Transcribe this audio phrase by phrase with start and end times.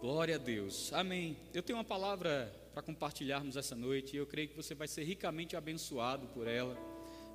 [0.00, 0.92] Glória a Deus.
[0.92, 1.38] Amém.
[1.54, 5.04] Eu tenho uma palavra para compartilharmos essa noite e eu creio que você vai ser
[5.04, 6.76] ricamente abençoado por ela.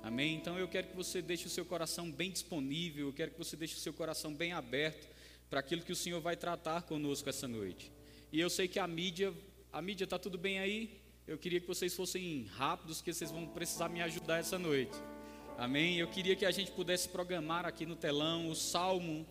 [0.00, 0.36] Amém.
[0.36, 3.56] Então eu quero que você deixe o seu coração bem disponível, eu quero que você
[3.56, 5.08] deixe o seu coração bem aberto
[5.50, 7.90] para aquilo que o Senhor vai tratar conosco essa noite.
[8.32, 9.34] E eu sei que a mídia,
[9.72, 11.00] a mídia está tudo bem aí.
[11.26, 14.96] Eu queria que vocês fossem rápidos, que vocês vão precisar me ajudar essa noite.
[15.58, 15.98] Amém.
[15.98, 19.26] Eu queria que a gente pudesse programar aqui no telão o Salmo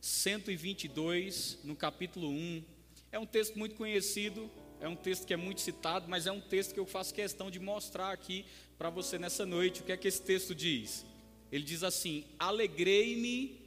[0.00, 2.62] 122, no capítulo 1.
[3.10, 6.40] É um texto muito conhecido, é um texto que é muito citado, mas é um
[6.40, 8.44] texto que eu faço questão de mostrar aqui
[8.76, 9.80] para você nessa noite.
[9.80, 11.04] O que é que esse texto diz?
[11.50, 13.60] Ele diz assim: Alegrei-me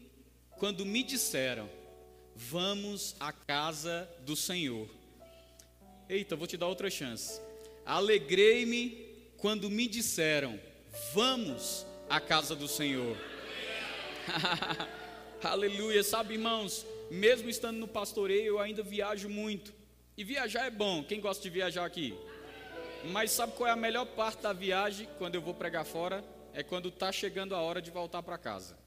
[0.58, 1.70] quando me disseram,
[2.36, 4.88] vamos à casa do Senhor.
[6.08, 7.42] Eita, vou te dar outra chance.
[7.86, 10.60] Alegrei-me quando me disseram,
[11.14, 13.18] vamos à casa do Senhor.
[15.44, 16.04] Aleluia.
[16.04, 19.74] Sabe, irmãos, mesmo estando no pastoreio, eu ainda viajo muito.
[20.16, 21.04] E viajar é bom.
[21.04, 22.14] Quem gosta de viajar aqui?
[23.06, 26.24] Mas sabe qual é a melhor parte da viagem quando eu vou pregar fora?
[26.54, 28.78] É quando está chegando a hora de voltar para casa.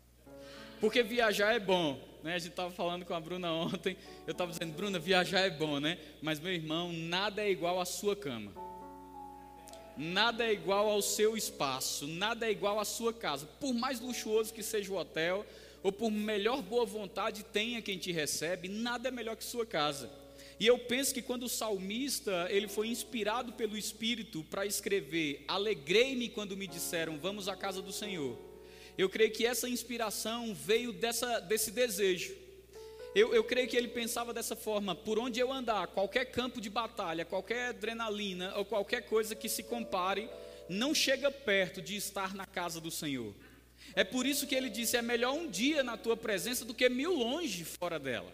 [0.80, 2.34] Porque viajar é bom, né?
[2.36, 3.97] A gente estava falando com a Bruna ontem.
[4.25, 5.98] Eu estava dizendo, Bruna, viajar é bom, né?
[6.22, 8.52] Mas meu irmão, nada é igual à sua cama.
[9.97, 13.47] Nada é igual ao seu espaço, nada é igual à sua casa.
[13.60, 15.47] Por mais luxuoso que seja o hotel,
[15.84, 20.10] ou por melhor boa vontade tenha quem te recebe, nada é melhor que sua casa.
[20.58, 26.30] E eu penso que quando o salmista ele foi inspirado pelo Espírito para escrever, alegrei-me
[26.30, 28.38] quando me disseram, vamos à casa do Senhor.
[28.96, 32.34] Eu creio que essa inspiração veio dessa, desse desejo.
[33.14, 36.70] Eu, eu creio que ele pensava dessa forma: por onde eu andar, qualquer campo de
[36.70, 40.30] batalha, qualquer adrenalina ou qualquer coisa que se compare,
[40.66, 43.34] não chega perto de estar na casa do Senhor.
[43.94, 46.88] É por isso que ele disse: é melhor um dia na tua presença do que
[46.88, 48.32] mil longe fora dela.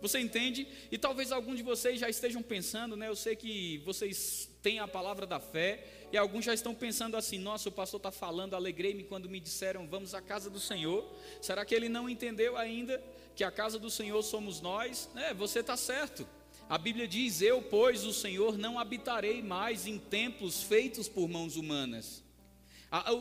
[0.00, 0.68] Você entende?
[0.92, 3.08] E talvez alguns de vocês já estejam pensando, né?
[3.08, 7.38] Eu sei que vocês têm a palavra da fé, e alguns já estão pensando assim:
[7.38, 11.10] nossa, o pastor está falando, alegrei-me quando me disseram, vamos à casa do Senhor.
[11.40, 13.02] Será que ele não entendeu ainda
[13.34, 15.08] que a casa do Senhor somos nós?
[15.16, 16.26] É, você está certo.
[16.68, 21.56] A Bíblia diz: Eu, pois, o Senhor, não habitarei mais em templos feitos por mãos
[21.56, 22.23] humanas.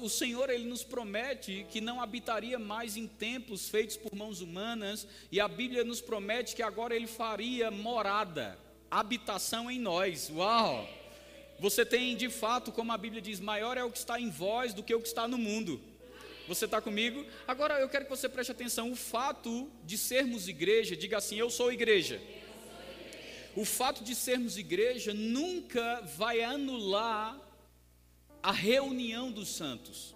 [0.01, 5.07] O Senhor ele nos promete que não habitaria mais em templos feitos por mãos humanas,
[5.31, 8.57] e a Bíblia nos promete que agora ele faria morada,
[8.91, 10.29] habitação em nós.
[10.29, 10.87] Uau!
[11.59, 14.73] Você tem de fato, como a Bíblia diz, maior é o que está em vós
[14.73, 15.81] do que o que está no mundo.
[16.47, 17.25] Você está comigo?
[17.47, 21.49] Agora eu quero que você preste atenção: o fato de sermos igreja, diga assim, eu
[21.49, 22.21] sou igreja.
[23.55, 27.39] O fato de sermos igreja nunca vai anular
[28.43, 30.13] a reunião dos santos.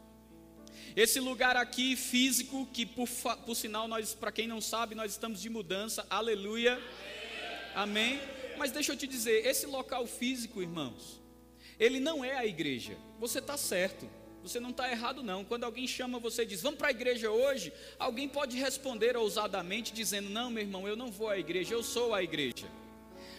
[0.96, 3.08] Esse lugar aqui físico, que por,
[3.46, 6.78] por sinal nós, para quem não sabe, nós estamos de mudança, aleluia,
[7.74, 8.20] amém.
[8.58, 11.22] Mas deixa eu te dizer, esse local físico, irmãos,
[11.80, 12.98] ele não é a igreja.
[13.20, 14.10] Você está certo,
[14.44, 15.46] você não está errado não.
[15.46, 19.94] Quando alguém chama você e diz, vamos para a igreja hoje, alguém pode responder ousadamente
[19.94, 22.68] dizendo, não, meu irmão, eu não vou à igreja, eu sou a igreja.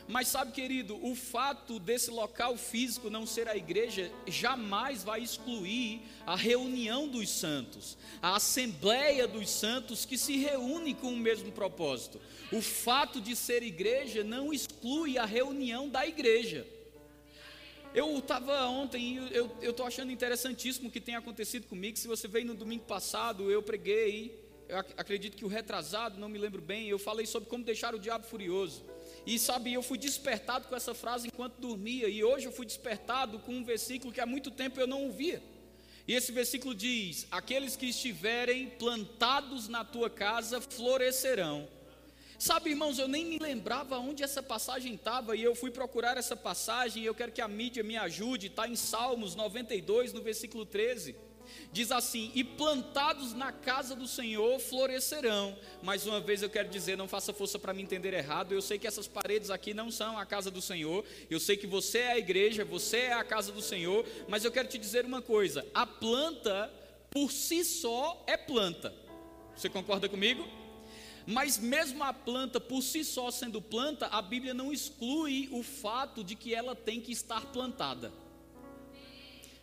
[0.08, 6.00] Mas sabe, querido, o fato desse local físico não ser a igreja jamais vai excluir
[6.26, 12.19] a reunião dos santos, a assembleia dos santos que se reúne com o mesmo propósito.
[12.50, 16.66] O fato de ser igreja não exclui a reunião da igreja.
[17.94, 21.98] Eu estava ontem, eu estou achando interessantíssimo o que tem acontecido comigo.
[21.98, 26.38] Se você veio no domingo passado, eu preguei, eu acredito que o retrasado, não me
[26.38, 28.84] lembro bem, eu falei sobre como deixar o diabo furioso.
[29.27, 33.39] E sabe, eu fui despertado com essa frase enquanto dormia, e hoje eu fui despertado
[33.41, 35.43] com um versículo que há muito tempo eu não ouvia.
[36.06, 41.69] E esse versículo diz: Aqueles que estiverem plantados na tua casa florescerão.
[42.39, 46.37] Sabe, irmãos, eu nem me lembrava onde essa passagem estava e eu fui procurar essa
[46.37, 48.47] passagem e eu quero que a mídia me ajude.
[48.47, 51.17] Está em Salmos 92, no versículo 13.
[51.72, 55.56] Diz assim: E plantados na casa do Senhor florescerão.
[55.82, 58.52] Mais uma vez eu quero dizer, não faça força para me entender errado.
[58.52, 61.05] Eu sei que essas paredes aqui não são a casa do Senhor.
[61.31, 64.06] Eu sei que você é a igreja, você é a casa do Senhor.
[64.28, 66.72] Mas eu quero te dizer uma coisa: a planta
[67.10, 68.94] por si só é planta.
[69.56, 70.46] Você concorda comigo?
[71.26, 76.25] Mas mesmo a planta por si só sendo planta, a Bíblia não exclui o fato
[76.25, 78.11] de que ela tem que estar plantada.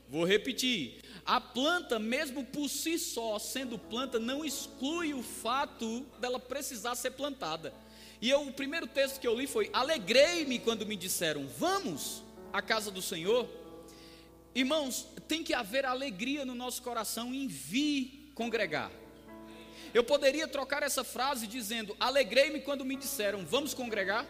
[0.07, 6.39] Vou repetir: a planta, mesmo por si só, sendo planta, não exclui o fato dela
[6.39, 7.73] precisar ser plantada.
[8.21, 12.23] E eu, o primeiro texto que eu li foi: Alegrei-me quando me disseram, vamos
[12.53, 13.49] à casa do Senhor.
[14.53, 18.91] Irmãos, tem que haver alegria no nosso coração em vir congregar.
[19.93, 24.27] Eu poderia trocar essa frase dizendo: Alegrei-me quando me disseram, vamos congregar.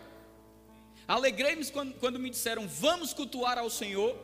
[1.08, 4.18] Alegrei-me quando, quando me disseram, vamos cultuar ao Senhor.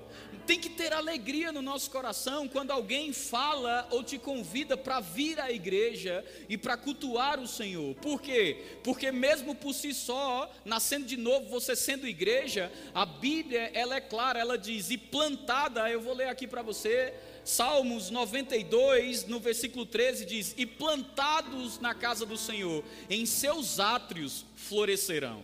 [0.46, 5.40] Tem que ter alegria no nosso coração quando alguém fala ou te convida para vir
[5.40, 7.96] à igreja e para cultuar o Senhor.
[7.96, 8.80] Por quê?
[8.84, 14.02] Porque mesmo por si só, nascendo de novo, você sendo igreja, a Bíblia, ela é
[14.02, 17.14] clara, ela diz: "E plantada", eu vou ler aqui para você,
[17.44, 24.46] Salmos 92, no versículo 13 diz: "E plantados na casa do Senhor, em seus átrios
[24.56, 25.44] florescerão".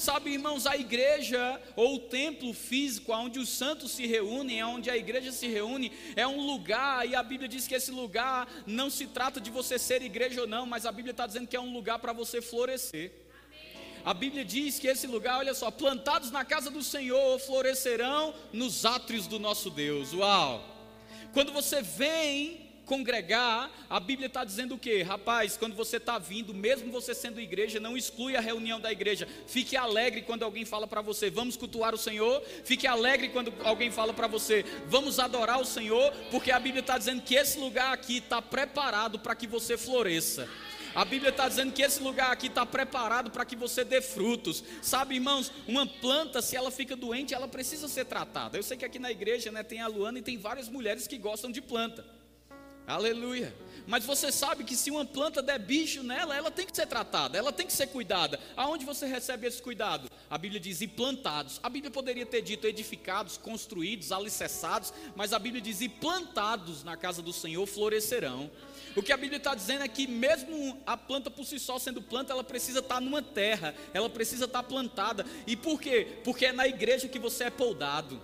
[0.00, 4.96] Sabe, irmãos, a igreja ou o templo físico, onde os santos se reúnem, onde a
[4.96, 9.08] igreja se reúne, é um lugar, e a Bíblia diz que esse lugar não se
[9.08, 11.74] trata de você ser igreja ou não, mas a Bíblia está dizendo que é um
[11.74, 13.12] lugar para você florescer.
[14.02, 18.86] A Bíblia diz que esse lugar, olha só, plantados na casa do Senhor, florescerão nos
[18.86, 20.14] átrios do nosso Deus.
[20.14, 20.64] Uau!
[21.34, 25.02] Quando você vem congregar, a Bíblia está dizendo o quê?
[25.02, 29.28] Rapaz, quando você está vindo, mesmo você sendo igreja, não exclui a reunião da igreja.
[29.46, 32.42] Fique alegre quando alguém fala para você, vamos cultuar o Senhor.
[32.64, 36.98] Fique alegre quando alguém fala para você, vamos adorar o Senhor, porque a Bíblia está
[36.98, 40.48] dizendo que esse lugar aqui está preparado para que você floresça.
[40.92, 44.64] A Bíblia está dizendo que esse lugar aqui está preparado para que você dê frutos.
[44.82, 48.58] Sabe, irmãos, uma planta, se ela fica doente, ela precisa ser tratada.
[48.58, 51.16] Eu sei que aqui na igreja né, tem a Luana e tem várias mulheres que
[51.16, 52.04] gostam de planta.
[52.90, 53.54] Aleluia.
[53.86, 57.36] Mas você sabe que se uma planta der bicho nela, ela tem que ser tratada,
[57.36, 58.38] ela tem que ser cuidada.
[58.56, 60.08] Aonde você recebe esse cuidado?
[60.28, 61.58] A Bíblia diz: e plantados.
[61.62, 66.96] A Bíblia poderia ter dito edificados, construídos, alicerçados, mas a Bíblia diz: e plantados na
[66.96, 68.50] casa do Senhor florescerão.
[68.96, 72.02] O que a Bíblia está dizendo é que, mesmo a planta por si só sendo
[72.02, 75.24] planta, ela precisa estar numa terra, ela precisa estar plantada.
[75.46, 76.18] E por quê?
[76.24, 78.20] Porque é na igreja que você é poldado.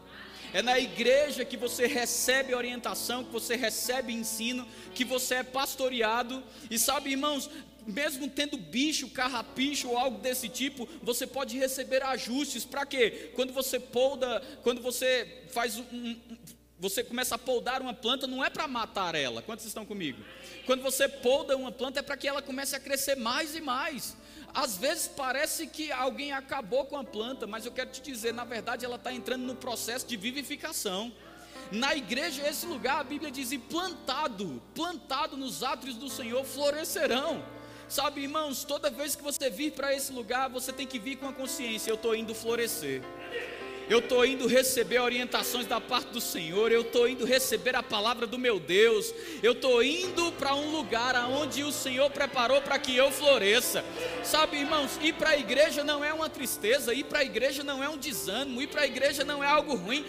[0.53, 6.43] É na igreja que você recebe orientação, que você recebe ensino, que você é pastoreado.
[6.71, 7.51] E sabe, irmãos,
[7.87, 12.65] mesmo tendo bicho, carrapicho ou algo desse tipo, você pode receber ajustes.
[12.65, 13.31] Para quê?
[13.35, 16.17] Quando você polda, quando você faz um,
[16.79, 19.41] você começa a poldar uma planta, não é para matar ela.
[19.41, 20.23] Quantos estão comigo?
[20.67, 24.17] Quando você polda uma planta, é para que ela comece a crescer mais e mais.
[24.57, 28.43] Às vezes parece que alguém acabou com a planta, mas eu quero te dizer, na
[28.43, 31.13] verdade, ela está entrando no processo de vivificação.
[31.71, 37.45] Na igreja, esse lugar, a Bíblia diz: e plantado, plantado nos átrios do Senhor, florescerão.
[37.87, 41.29] Sabe, irmãos, toda vez que você vir para esse lugar, você tem que vir com
[41.29, 43.03] a consciência: eu estou indo florescer.
[43.89, 48.27] Eu estou indo receber orientações da parte do Senhor, eu estou indo receber a palavra
[48.27, 52.97] do meu Deus, eu estou indo para um lugar aonde o Senhor preparou para que
[52.97, 53.85] eu floresça.
[54.25, 57.83] Sabe, irmãos, ir para a igreja não é uma tristeza, ir para a igreja não
[57.83, 60.05] é um desânimo, ir para a igreja não é algo ruim.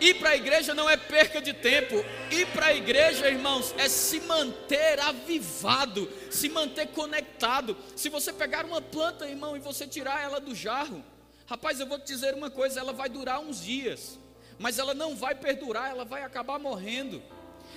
[0.00, 2.04] Ir para a igreja não é perca de tempo.
[2.30, 7.76] Ir para a igreja, irmãos, é se manter avivado, se manter conectado.
[7.94, 11.02] Se você pegar uma planta, irmão, e você tirar ela do jarro,
[11.46, 14.18] Rapaz, eu vou te dizer uma coisa: ela vai durar uns dias,
[14.58, 17.22] mas ela não vai perdurar, ela vai acabar morrendo.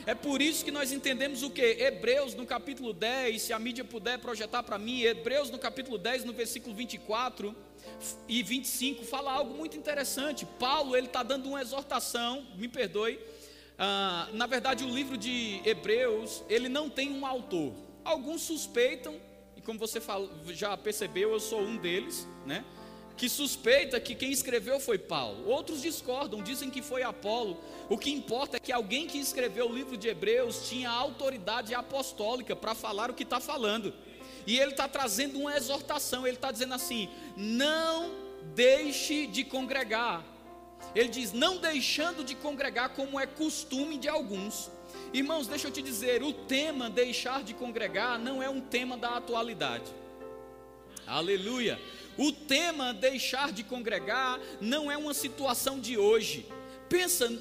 [0.05, 1.61] É por isso que nós entendemos o que?
[1.61, 6.25] Hebreus no capítulo 10, se a mídia puder projetar para mim, Hebreus no capítulo 10,
[6.25, 7.55] no versículo 24
[8.27, 10.45] e 25, fala algo muito interessante.
[10.57, 13.19] Paulo, ele está dando uma exortação, me perdoe.
[13.77, 17.73] Ah, na verdade, o livro de Hebreus, ele não tem um autor.
[18.03, 19.19] Alguns suspeitam,
[19.55, 20.01] e como você
[20.47, 22.63] já percebeu, eu sou um deles, né?
[23.19, 25.45] Que suspeita que quem escreveu foi Paulo.
[25.45, 27.61] Outros discordam, dizem que foi Apolo.
[27.89, 32.55] O que importa é que alguém que escreveu o livro de Hebreus tinha autoridade apostólica
[32.55, 33.93] para falar o que está falando.
[34.47, 36.25] E ele está trazendo uma exortação.
[36.25, 38.09] Ele está dizendo assim: não
[38.55, 40.23] deixe de congregar.
[40.95, 44.71] Ele diz: não deixando de congregar, como é costume de alguns.
[45.13, 49.17] Irmãos, deixa eu te dizer: o tema deixar de congregar não é um tema da
[49.17, 49.91] atualidade.
[51.05, 51.77] Aleluia.
[52.19, 56.45] O tema deixar de congregar não é uma situação de hoje.
[56.89, 57.31] Pensa,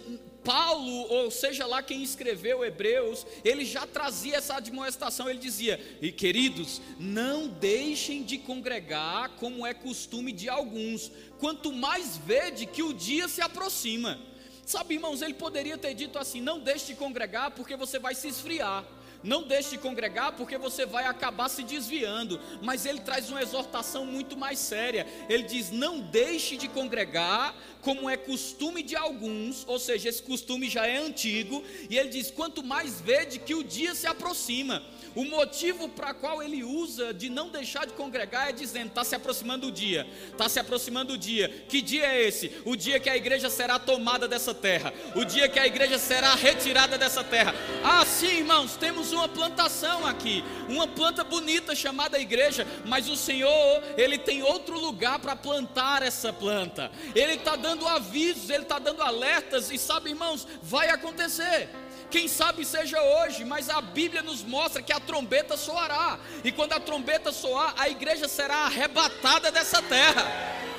[0.45, 6.13] Paulo, ou seja lá quem escreveu Hebreus, ele já trazia essa admoestação, ele dizia: "E
[6.13, 12.95] queridos, não deixem de congregar como é costume de alguns, quanto mais vede que o
[12.95, 14.17] dia se aproxima."
[14.65, 18.29] Sabe, irmãos, ele poderia ter dito assim: "Não deixe de congregar porque você vai se
[18.29, 18.85] esfriar."
[19.23, 22.41] Não deixe de congregar porque você vai acabar se desviando.
[22.63, 25.07] Mas ele traz uma exortação muito mais séria.
[25.29, 30.69] Ele diz: Não deixe de congregar, como é costume de alguns, ou seja, esse costume
[30.69, 31.65] já é antigo.
[31.91, 34.83] E ele diz: Quanto mais vede que o dia se aproxima.
[35.15, 39.15] O motivo para qual ele usa de não deixar de congregar é dizendo: está se
[39.15, 41.49] aproximando o dia, está se aproximando o dia.
[41.69, 42.53] Que dia é esse?
[42.65, 46.35] O dia que a igreja será tomada dessa terra, o dia que a igreja será
[46.35, 47.55] retirada dessa terra.
[47.83, 53.83] Ah, sim, irmãos, temos uma plantação aqui, uma planta bonita chamada igreja, mas o Senhor,
[53.97, 56.91] Ele tem outro lugar para plantar essa planta.
[57.15, 61.69] Ele está dando avisos, Ele está dando alertas, e sabe, irmãos, vai acontecer.
[62.11, 66.73] Quem sabe seja hoje, mas a Bíblia nos mostra que a trombeta soará, e quando
[66.73, 70.27] a trombeta soar, a igreja será arrebatada dessa terra.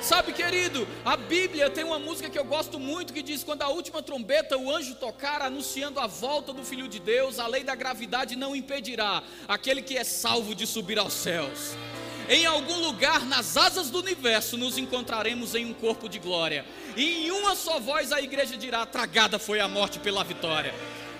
[0.00, 3.68] Sabe, querido, a Bíblia tem uma música que eu gosto muito que diz: quando a
[3.68, 7.76] última trombeta o anjo tocar, anunciando a volta do Filho de Deus, a lei da
[7.76, 11.76] gravidade não impedirá aquele que é salvo de subir aos céus.
[12.28, 16.64] Em algum lugar nas asas do universo nos encontraremos em um corpo de glória,
[16.96, 20.74] e em uma só voz a igreja dirá: tragada foi a morte pela vitória.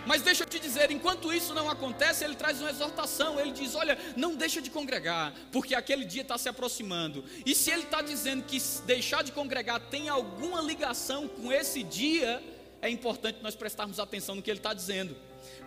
[0.07, 3.39] Mas deixa eu te dizer, enquanto isso não acontece, ele traz uma exortação.
[3.39, 7.25] Ele diz: Olha, não deixa de congregar, porque aquele dia está se aproximando.
[7.45, 12.43] E se ele está dizendo que deixar de congregar tem alguma ligação com esse dia,
[12.83, 15.17] é importante nós prestarmos atenção no que ele está dizendo.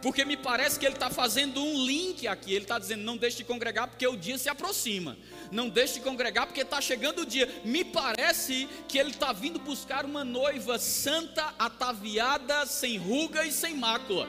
[0.02, 2.54] Porque me parece que ele está fazendo um link aqui.
[2.54, 5.18] Ele está dizendo: não deixe de congregar porque o dia se aproxima.
[5.52, 7.50] Não deixe de congregar porque está chegando o dia.
[7.64, 13.76] Me parece que ele está vindo buscar uma noiva santa, ataviada, sem ruga e sem
[13.76, 14.28] mácula.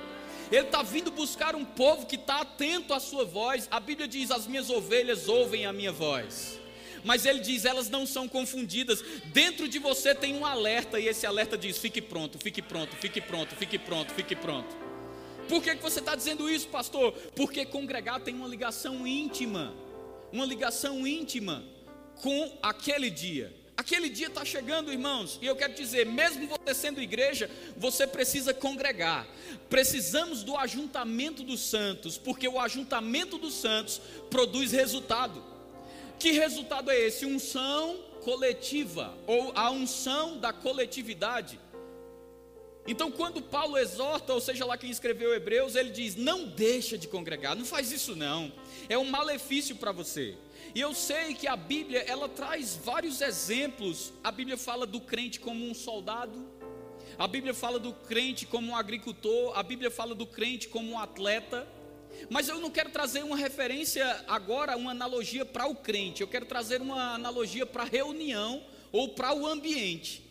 [0.53, 3.67] Ele está vindo buscar um povo que está atento à sua voz.
[3.71, 6.63] A Bíblia diz: as minhas ovelhas ouvem a minha voz
[7.05, 9.05] mas ele diz: elas não são confundidas.
[9.27, 13.21] Dentro de você tem um alerta, e esse alerta diz: fique pronto, fique pronto, fique
[13.21, 14.84] pronto, fique pronto, fique pronto.
[15.49, 17.13] Por que, que você está dizendo isso, pastor?
[17.35, 19.75] Porque congregar tem uma ligação íntima,
[20.33, 21.63] uma ligação íntima
[22.23, 23.55] com aquele dia.
[23.77, 28.55] Aquele dia está chegando, irmãos, e eu quero dizer, mesmo você sendo igreja, você precisa
[28.55, 29.27] congregar.
[29.69, 35.43] Precisamos do ajuntamento dos santos, porque o ajuntamento dos santos produz resultado.
[36.21, 37.27] Que resultado é esse?
[37.27, 41.59] Unção coletiva, ou a unção da coletividade.
[42.87, 47.09] Então, quando Paulo exorta, ou seja lá quem escreveu Hebreus, ele diz: não deixa de
[47.09, 48.53] congregar, não faz isso não,
[48.89, 50.37] é um malefício para você.
[50.75, 54.13] E eu sei que a Bíblia, ela traz vários exemplos.
[54.23, 56.47] A Bíblia fala do crente como um soldado,
[57.17, 60.99] a Bíblia fala do crente como um agricultor, a Bíblia fala do crente como um
[60.99, 61.67] atleta.
[62.31, 66.47] Mas eu não quero trazer uma referência agora, uma analogia para o crente, eu quero
[66.47, 70.24] trazer uma analogia para a reunião ou para o ambiente.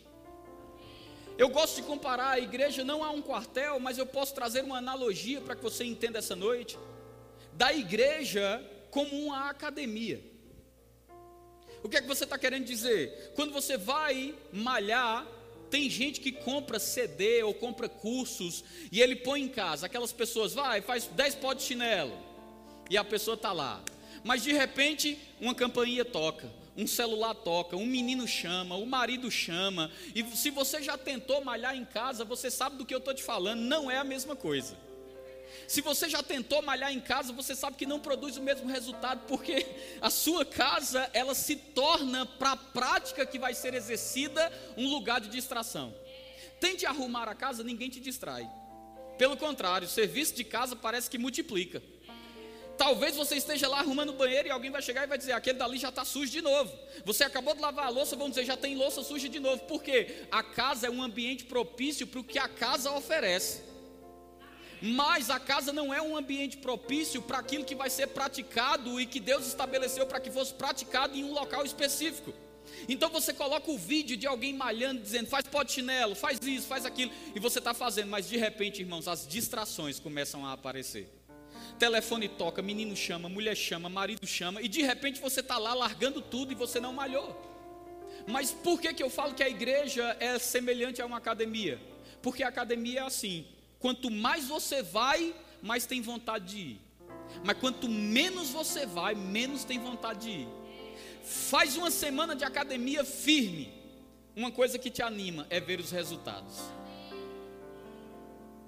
[1.37, 4.77] Eu gosto de comparar a igreja não a um quartel, mas eu posso trazer uma
[4.77, 6.77] analogia para que você entenda essa noite,
[7.53, 10.23] da igreja como uma academia.
[11.83, 13.33] O que é que você está querendo dizer?
[13.35, 15.27] Quando você vai malhar,
[15.69, 19.87] tem gente que compra CD ou compra cursos e ele põe em casa.
[19.87, 22.15] Aquelas pessoas, vai, faz 10 pó de chinelo.
[22.89, 23.83] E a pessoa está lá.
[24.23, 29.91] Mas de repente, uma campainha toca um celular toca, um menino chama, o marido chama,
[30.15, 33.23] e se você já tentou malhar em casa, você sabe do que eu estou te
[33.23, 34.75] falando, não é a mesma coisa.
[35.67, 39.21] Se você já tentou malhar em casa, você sabe que não produz o mesmo resultado,
[39.27, 39.65] porque
[40.01, 45.21] a sua casa ela se torna para a prática que vai ser exercida um lugar
[45.21, 45.93] de distração.
[46.59, 48.49] Tente arrumar a casa, ninguém te distrai.
[49.17, 51.83] Pelo contrário, o serviço de casa parece que multiplica.
[52.77, 55.57] Talvez você esteja lá arrumando o banheiro e alguém vai chegar e vai dizer: aquele
[55.57, 56.71] dali já está sujo de novo.
[57.05, 59.63] Você acabou de lavar a louça, vão dizer: já tem louça suja de novo.
[59.63, 60.25] Por quê?
[60.31, 63.61] A casa é um ambiente propício para o que a casa oferece.
[64.81, 69.05] Mas a casa não é um ambiente propício para aquilo que vai ser praticado e
[69.05, 72.33] que Deus estabeleceu para que fosse praticado em um local específico.
[72.89, 76.67] Então você coloca o vídeo de alguém malhando, dizendo, faz pó de chinelo, faz isso,
[76.67, 81.09] faz aquilo, e você está fazendo, mas de repente, irmãos, as distrações começam a aparecer
[81.83, 86.21] telefone toca, menino chama, mulher chama, marido chama, e de repente você está lá largando
[86.21, 87.29] tudo e você não malhou.
[88.25, 91.77] Mas por que, que eu falo que a igreja é semelhante a uma academia?
[92.21, 93.45] Porque a academia é assim:
[93.79, 96.81] quanto mais você vai, mais tem vontade de ir.
[97.43, 100.47] Mas quanto menos você vai, menos tem vontade de ir.
[101.21, 103.73] Faz uma semana de academia firme.
[104.33, 106.61] Uma coisa que te anima é ver os resultados.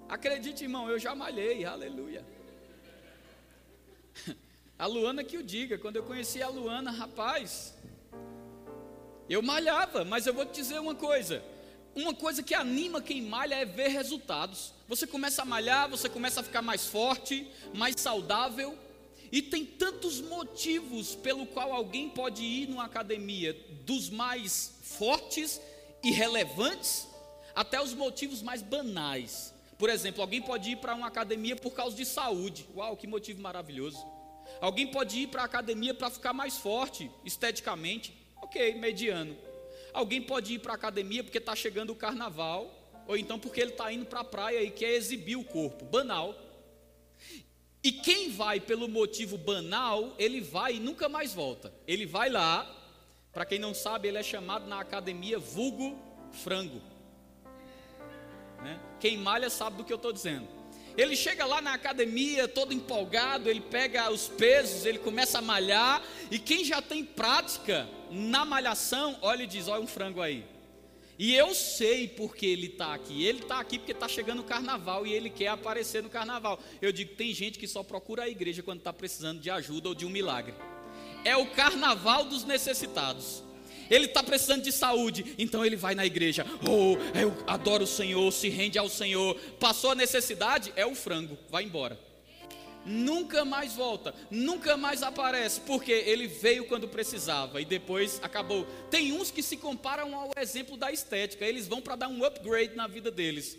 [0.09, 2.34] Acredite, irmão, eu já malhei, aleluia.
[4.77, 7.73] A Luana que o diga, quando eu conheci a Luana, rapaz,
[9.29, 11.41] eu malhava, mas eu vou te dizer uma coisa:
[11.95, 14.73] uma coisa que anima quem malha é ver resultados.
[14.87, 18.77] Você começa a malhar, você começa a ficar mais forte, mais saudável,
[19.31, 23.53] e tem tantos motivos pelo qual alguém pode ir numa academia,
[23.85, 25.59] dos mais fortes
[26.03, 27.07] e relevantes
[27.55, 29.54] até os motivos mais banais.
[29.77, 32.67] Por exemplo, alguém pode ir para uma academia por causa de saúde.
[32.75, 34.05] Uau, que motivo maravilhoso.
[34.61, 38.15] Alguém pode ir para a academia para ficar mais forte esteticamente.
[38.41, 39.35] Ok, mediano.
[39.93, 42.69] Alguém pode ir para a academia porque está chegando o carnaval,
[43.07, 45.85] ou então porque ele está indo para a praia e quer exibir o corpo.
[45.85, 46.35] Banal.
[47.83, 51.73] E quem vai pelo motivo banal, ele vai e nunca mais volta.
[51.87, 52.65] Ele vai lá,
[53.31, 55.97] para quem não sabe, ele é chamado na academia vulgo
[56.31, 56.81] frango.
[58.65, 58.79] Né?
[58.99, 60.47] Quem malha sabe do que eu estou dizendo.
[60.97, 66.01] Ele chega lá na academia todo empolgado, ele pega os pesos, ele começa a malhar,
[66.31, 70.43] e quem já tem prática na malhação, olha e diz: olha um frango aí.
[71.19, 73.23] E eu sei porque ele está aqui.
[73.23, 76.59] Ele está aqui porque está chegando o carnaval e ele quer aparecer no carnaval.
[76.81, 79.95] Eu digo: tem gente que só procura a igreja quando está precisando de ajuda ou
[79.95, 80.55] de um milagre.
[81.23, 83.44] É o carnaval dos necessitados.
[83.89, 86.45] Ele está precisando de saúde, então ele vai na igreja.
[86.67, 89.35] Oh, eu adoro o Senhor, se rende ao Senhor.
[89.59, 91.99] Passou a necessidade, é o frango, vai embora.
[92.85, 98.63] Nunca mais volta, nunca mais aparece, porque ele veio quando precisava e depois acabou.
[98.91, 102.75] Tem uns que se comparam ao exemplo da estética, eles vão para dar um upgrade
[102.75, 103.57] na vida deles.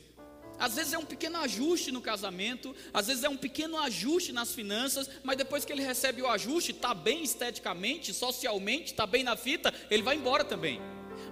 [0.58, 4.52] Às vezes é um pequeno ajuste no casamento, às vezes é um pequeno ajuste nas
[4.52, 9.36] finanças, mas depois que ele recebe o ajuste, está bem esteticamente, socialmente, está bem na
[9.36, 10.80] fita, ele vai embora também.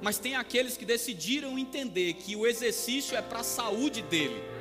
[0.03, 4.54] Mas tem aqueles que decidiram entender que o exercício é para a saúde dele.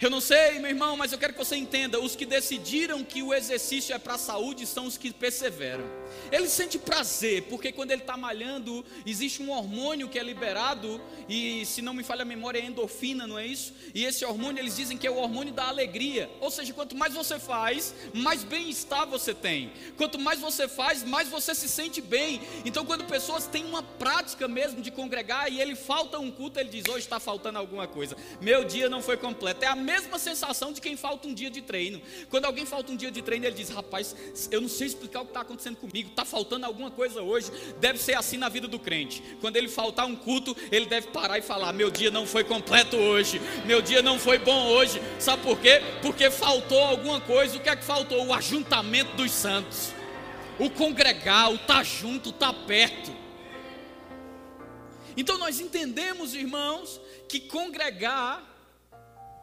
[0.00, 3.20] Eu não sei, meu irmão, mas eu quero que você entenda: os que decidiram que
[3.20, 5.84] o exercício é para a saúde são os que perseveram.
[6.30, 11.66] Ele sente prazer, porque quando ele está malhando, existe um hormônio que é liberado, e
[11.66, 13.74] se não me falha a memória, é endorfina, não é isso?
[13.92, 16.30] E esse hormônio, eles dizem que é o hormônio da alegria.
[16.40, 19.72] Ou seja, quanto mais você faz, mais bem-estar você tem.
[19.96, 22.40] Quanto mais você faz, mais você se sente bem.
[22.64, 26.68] Então, quando pessoas têm uma prática mesmo de congregar e ele falta um culto, ele
[26.68, 28.16] diz: hoje está faltando alguma coisa.
[28.40, 29.64] Meu dia não foi completo.
[29.64, 32.02] É a mesma sensação de quem falta um dia de treino.
[32.28, 34.14] Quando alguém falta um dia de treino, ele diz: rapaz,
[34.50, 37.50] eu não sei explicar o que está acontecendo comigo está faltando alguma coisa hoje.
[37.80, 39.22] Deve ser assim na vida do crente.
[39.40, 42.96] Quando ele faltar um culto, ele deve parar e falar: Meu dia não foi completo
[42.96, 45.00] hoje, meu dia não foi bom hoje.
[45.18, 45.80] Sabe por quê?
[46.02, 47.56] Porque faltou alguma coisa.
[47.56, 48.26] O que é que faltou?
[48.26, 49.94] O ajuntamento dos santos,
[50.58, 53.16] o congregar, o estar tá junto, o estar tá perto.
[55.16, 58.57] Então nós entendemos, irmãos, que congregar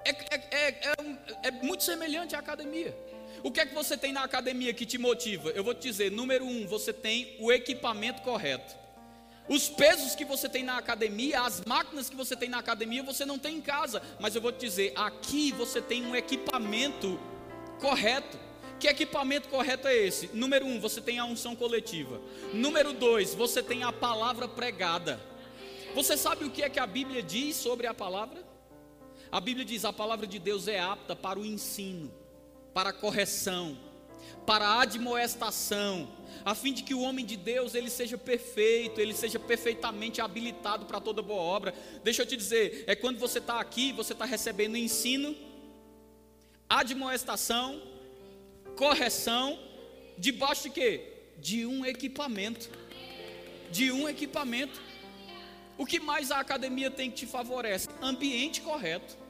[0.06, 2.96] é, é, é, é, é muito semelhante à academia.
[3.44, 5.50] O que é que você tem na academia que te motiva?
[5.50, 8.76] Eu vou te dizer: número um, você tem o equipamento correto.
[9.48, 13.26] Os pesos que você tem na academia, as máquinas que você tem na academia, você
[13.26, 14.02] não tem em casa.
[14.20, 17.20] Mas eu vou te dizer: aqui você tem um equipamento
[17.80, 18.40] correto.
[18.80, 20.30] Que equipamento correto é esse?
[20.34, 22.20] Número um, você tem a unção coletiva.
[22.54, 25.20] Número dois, você tem a palavra pregada.
[25.94, 28.55] Você sabe o que é que a Bíblia diz sobre a palavra?
[29.36, 32.10] A Bíblia diz: a palavra de Deus é apta para o ensino
[32.76, 33.78] para a correção,
[34.46, 36.10] para a admoestação,
[36.44, 40.86] a fim de que o homem de Deus ele seja perfeito, ele seja perfeitamente habilitado
[40.86, 41.74] para toda boa obra.
[42.04, 45.34] Deixa eu te dizer, é quando você está aqui, você está recebendo ensino,
[46.68, 47.82] admoestação,
[48.76, 49.58] correção,
[50.18, 51.14] debaixo de quê?
[51.40, 52.70] De um equipamento.
[53.72, 54.82] De um equipamento.
[55.78, 57.88] O que mais a academia tem que te favorece?
[58.02, 59.25] Ambiente correto.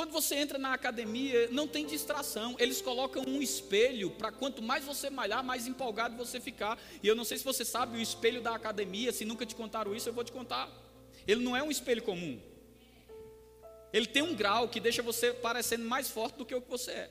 [0.00, 2.56] Quando você entra na academia, não tem distração.
[2.58, 6.78] Eles colocam um espelho para quanto mais você malhar, mais empolgado você ficar.
[7.02, 9.94] E eu não sei se você sabe o espelho da academia, se nunca te contaram
[9.94, 10.70] isso, eu vou te contar.
[11.28, 12.40] Ele não é um espelho comum.
[13.92, 16.92] Ele tem um grau que deixa você parecendo mais forte do que o que você
[16.92, 17.10] é.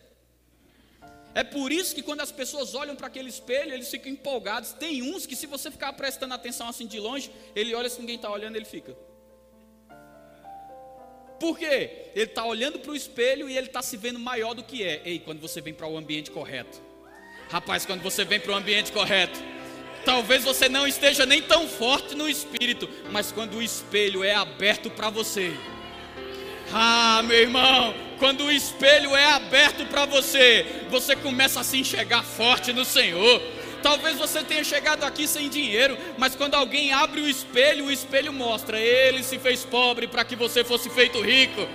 [1.36, 4.71] É por isso que quando as pessoas olham para aquele espelho, eles ficam empolgados.
[4.71, 8.15] Tem uns que, se você ficar prestando atenção assim de longe, ele olha se ninguém
[8.15, 8.97] está olhando, ele fica.
[11.39, 11.89] Por quê?
[12.15, 15.02] Ele está olhando para o espelho e ele está se vendo maior do que é.
[15.06, 16.82] Ei, quando você vem para o ambiente correto.
[17.49, 19.39] Rapaz, quando você vem para o ambiente correto.
[20.06, 24.89] Talvez você não esteja nem tão forte no espírito, mas quando o espelho é aberto
[24.89, 25.54] para você.
[26.71, 32.23] Ah, meu irmão, quando o espelho é aberto para você, você começa a se enxergar
[32.23, 33.41] forte no Senhor.
[33.81, 38.33] Talvez você tenha chegado aqui sem dinheiro, mas quando alguém abre o espelho, o espelho
[38.33, 41.67] mostra: ele se fez pobre para que você fosse feito rico.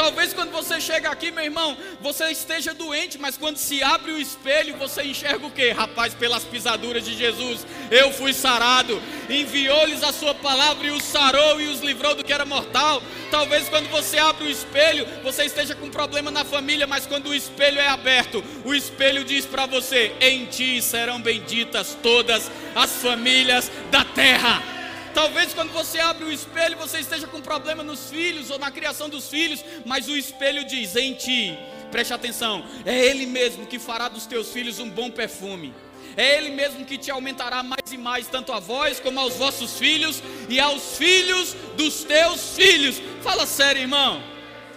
[0.00, 4.18] Talvez quando você chega aqui, meu irmão, você esteja doente, mas quando se abre o
[4.18, 5.72] espelho, você enxerga o que?
[5.72, 8.98] Rapaz, pelas pisaduras de Jesus, eu fui sarado.
[9.28, 13.02] Enviou-lhes a sua palavra e os sarou e os livrou do que era mortal.
[13.30, 17.34] Talvez quando você abre o espelho, você esteja com problema na família, mas quando o
[17.34, 23.70] espelho é aberto, o espelho diz para você: em ti serão benditas todas as famílias
[23.90, 24.79] da terra.
[25.14, 29.08] Talvez quando você abre o espelho você esteja com problema nos filhos ou na criação
[29.08, 31.58] dos filhos, mas o espelho diz: em ti,
[31.90, 35.74] preste atenção, é Ele mesmo que fará dos teus filhos um bom perfume.
[36.16, 39.78] É Ele mesmo que te aumentará mais e mais, tanto a vós como aos vossos
[39.78, 43.00] filhos e aos filhos dos teus filhos.
[43.22, 44.22] Fala sério, irmão.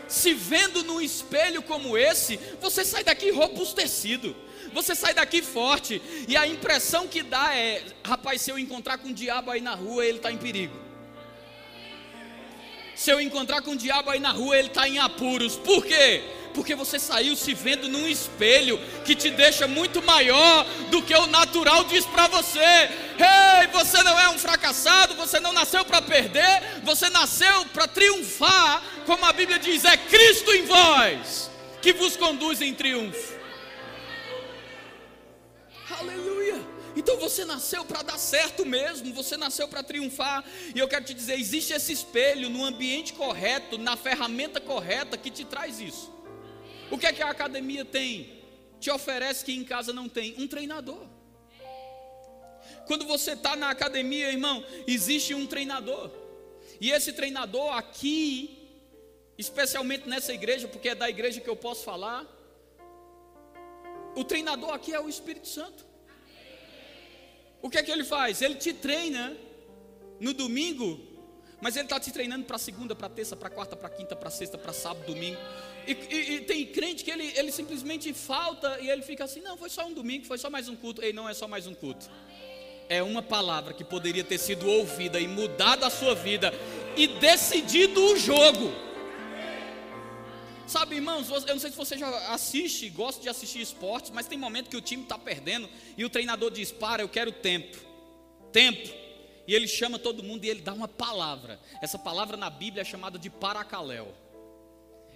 [0.08, 4.36] Se vendo num espelho como esse, você sai daqui robustecido.
[4.74, 6.02] Você sai daqui forte.
[6.28, 9.76] E a impressão que dá é: rapaz, se eu encontrar com o diabo aí na
[9.76, 10.84] rua, ele está em perigo.
[12.96, 15.56] Se eu encontrar com o diabo aí na rua, ele está em apuros.
[15.56, 16.24] Por quê?
[16.54, 21.26] Porque você saiu se vendo num espelho que te deixa muito maior do que o
[21.26, 22.60] natural diz para você.
[22.60, 28.84] Ei, você não é um fracassado, você não nasceu para perder, você nasceu para triunfar,
[29.08, 31.50] como a Bíblia diz, é Cristo em vós
[31.82, 33.33] que vos conduz em triunfo.
[36.00, 36.60] Aleluia.
[36.96, 40.44] Então você nasceu para dar certo mesmo, você nasceu para triunfar.
[40.74, 45.30] E eu quero te dizer: existe esse espelho no ambiente correto, na ferramenta correta que
[45.30, 46.12] te traz isso.
[46.92, 48.44] O que é que a academia tem?
[48.80, 50.36] Te oferece que em casa não tem?
[50.38, 51.08] Um treinador.
[52.86, 56.12] Quando você está na academia, irmão, existe um treinador.
[56.80, 58.58] E esse treinador aqui,
[59.38, 62.28] especialmente nessa igreja, porque é da igreja que eu posso falar,
[64.16, 65.86] o treinador aqui é o Espírito Santo.
[67.62, 68.42] O que é que ele faz?
[68.42, 69.36] Ele te treina
[70.20, 71.00] no domingo,
[71.62, 74.58] mas ele está te treinando para segunda, para terça, para quarta, para quinta, para sexta,
[74.58, 75.40] para sábado, domingo.
[75.88, 79.58] E, e, e, tem crente que ele, ele simplesmente falta e ele fica assim: não,
[79.58, 81.02] foi só um domingo, foi só mais um culto.
[81.02, 82.10] Ei, não é só mais um culto.
[82.90, 86.54] É uma palavra que poderia ter sido ouvida e mudado a sua vida
[86.98, 88.74] e decidido o jogo.
[90.74, 94.40] Sabe, irmãos, eu não sei se você já assiste, gosta de assistir esportes, mas tem
[94.40, 97.78] momento que o time está perdendo e o treinador diz: Para, eu quero tempo.
[98.52, 98.90] Tempo.
[99.48, 101.60] E ele chama todo mundo e ele dá uma palavra.
[101.80, 104.16] Essa palavra na Bíblia é chamada de paracaléu.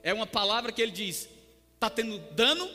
[0.04, 1.28] É uma palavra que ele diz:
[1.74, 2.70] está tendo dano,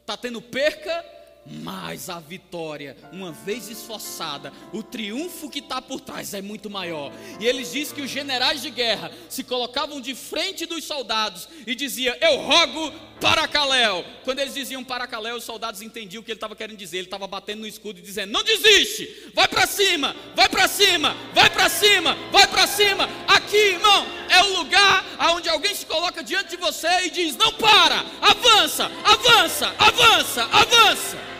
[0.00, 1.04] está tendo perca,
[1.46, 7.12] mas a vitória, uma vez esforçada, o triunfo que está por trás é muito maior.
[7.40, 11.74] E eles dizem que os generais de guerra se colocavam de frente dos soldados e
[11.74, 14.04] diziam: Eu rogo para Caléu.
[14.24, 16.98] Quando eles diziam para Caléu, os soldados entendiam o que ele estava querendo dizer.
[16.98, 21.16] Ele estava batendo no escudo e dizendo: Não desiste, vai para cima, vai para cima,
[21.34, 23.08] vai para cima, vai para cima.
[23.26, 27.52] Aqui, irmão, é o lugar onde alguém se coloca diante de você e diz: Não
[27.54, 31.39] para, avança, avança, avança, avança.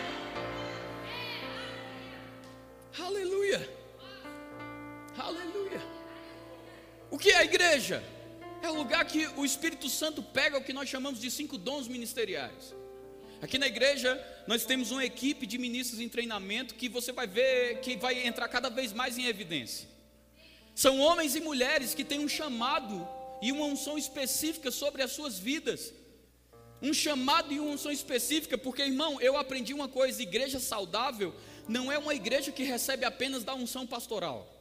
[2.98, 3.68] Aleluia.
[5.16, 5.80] Aleluia.
[7.10, 8.02] O que é a igreja?
[8.62, 11.86] É o lugar que o Espírito Santo pega o que nós chamamos de cinco dons
[11.86, 12.74] ministeriais.
[13.40, 17.80] Aqui na igreja, nós temos uma equipe de ministros em treinamento que você vai ver
[17.80, 19.88] que vai entrar cada vez mais em evidência.
[20.74, 23.08] São homens e mulheres que têm um chamado
[23.40, 25.92] e uma unção específica sobre as suas vidas.
[26.82, 31.34] Um chamado e uma unção específica, porque irmão, eu aprendi uma coisa: igreja saudável
[31.68, 34.60] não é uma igreja que recebe apenas da unção pastoral.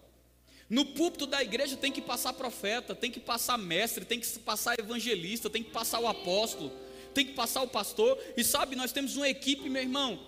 [0.69, 4.77] No púlpito da igreja tem que passar profeta, tem que passar mestre, tem que passar
[4.79, 6.71] evangelista, tem que passar o apóstolo,
[7.13, 8.17] tem que passar o pastor.
[8.37, 10.19] E sabe, nós temos uma equipe, meu irmão,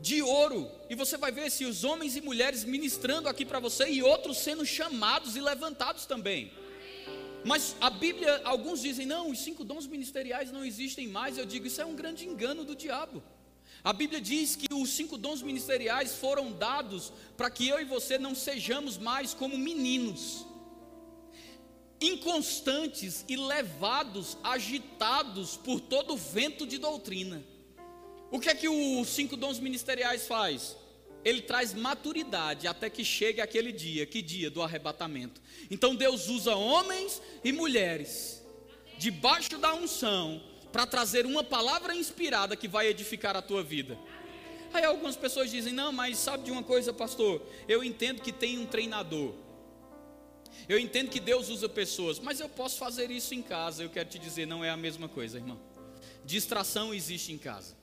[0.00, 0.68] de ouro.
[0.90, 4.38] E você vai ver se os homens e mulheres ministrando aqui para você e outros
[4.38, 6.50] sendo chamados e levantados também.
[7.44, 11.38] Mas a Bíblia, alguns dizem, não, os cinco dons ministeriais não existem mais.
[11.38, 13.22] Eu digo, isso é um grande engano do diabo.
[13.86, 18.18] A Bíblia diz que os cinco dons ministeriais foram dados para que eu e você
[18.18, 20.44] não sejamos mais como meninos,
[22.00, 27.44] inconstantes e levados, agitados por todo vento de doutrina.
[28.28, 30.76] O que é que os cinco dons ministeriais faz?
[31.24, 35.40] Ele traz maturidade até que chegue aquele dia, que dia do arrebatamento.
[35.70, 38.42] Então Deus usa homens e mulheres
[38.98, 40.42] debaixo da unção
[40.76, 43.98] para trazer uma palavra inspirada que vai edificar a tua vida.
[44.74, 47.40] Aí algumas pessoas dizem: Não, mas sabe de uma coisa, pastor?
[47.66, 49.32] Eu entendo que tem um treinador.
[50.68, 53.82] Eu entendo que Deus usa pessoas, mas eu posso fazer isso em casa.
[53.82, 55.58] Eu quero te dizer, não é a mesma coisa, irmão.
[56.26, 57.74] Distração existe em casa.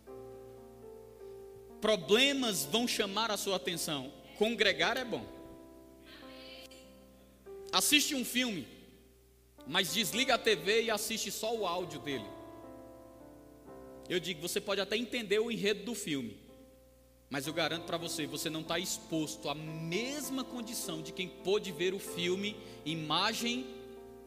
[1.81, 4.13] Problemas vão chamar a sua atenção.
[4.37, 5.25] Congregar é bom.
[7.71, 8.67] Assiste um filme,
[9.65, 12.42] mas desliga a TV e assiste só o áudio dele.
[14.09, 16.37] Eu digo, você pode até entender o enredo do filme,
[17.29, 21.71] mas eu garanto para você, você não está exposto à mesma condição de quem pôde
[21.71, 23.65] ver o filme, imagem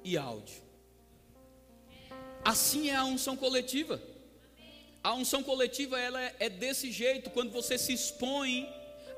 [0.03, 0.63] e áudio.
[2.45, 4.03] Assim é a unção coletiva.
[5.03, 8.69] A unção coletiva ela é desse jeito, quando você se expõe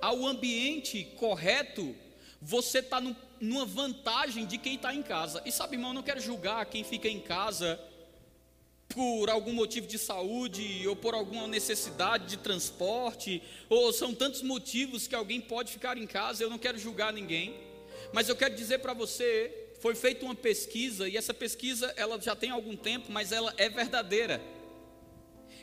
[0.00, 1.94] ao ambiente correto,
[2.42, 3.00] você está
[3.40, 5.42] numa vantagem de quem está em casa.
[5.46, 7.80] E sabe, irmão, eu não quero julgar quem fica em casa
[8.88, 15.06] por algum motivo de saúde ou por alguma necessidade de transporte, ou são tantos motivos
[15.06, 17.54] que alguém pode ficar em casa, eu não quero julgar ninguém.
[18.12, 22.34] Mas eu quero dizer para você, foi feita uma pesquisa e essa pesquisa ela já
[22.34, 24.40] tem algum tempo, mas ela é verdadeira.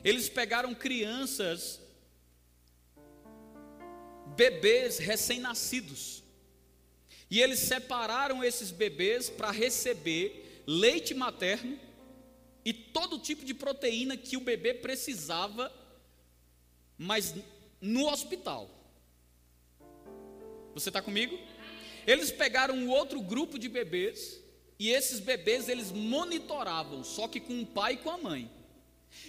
[0.04, 1.82] Eles pegaram crianças
[4.36, 6.24] bebês recém-nascidos
[7.30, 11.80] e eles separaram esses bebês para receber leite materno
[12.65, 15.71] e todo tipo de proteína que o bebê precisava,
[16.97, 17.34] mas
[17.80, 18.69] no hospital.
[20.73, 21.39] Você está comigo?
[22.08, 24.41] Eles pegaram um outro grupo de bebês
[24.78, 28.51] e esses bebês eles monitoravam, só que com o pai e com a mãe.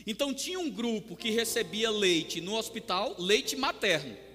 [0.07, 4.27] Então tinha um grupo que recebia leite no hospital, leite materno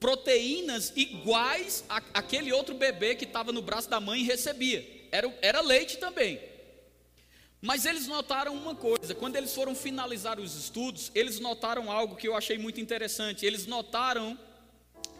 [0.00, 4.84] proteínas iguais àquele outro bebê que estava no braço da mãe e recebia.
[5.12, 6.40] Era, era leite também.
[7.60, 12.26] Mas eles notaram uma coisa: quando eles foram finalizar os estudos, eles notaram algo que
[12.28, 13.44] eu achei muito interessante.
[13.44, 14.38] Eles notaram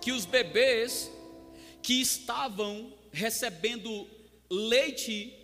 [0.01, 1.11] que os bebês
[1.83, 4.09] que estavam recebendo
[4.51, 5.37] leite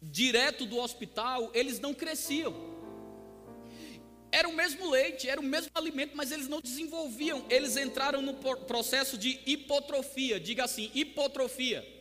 [0.00, 2.54] direto do hospital, eles não cresciam.
[4.30, 7.44] Era o mesmo leite, era o mesmo alimento, mas eles não desenvolviam.
[7.48, 10.38] Eles entraram no processo de hipotrofia.
[10.38, 11.97] Diga assim: hipotrofia.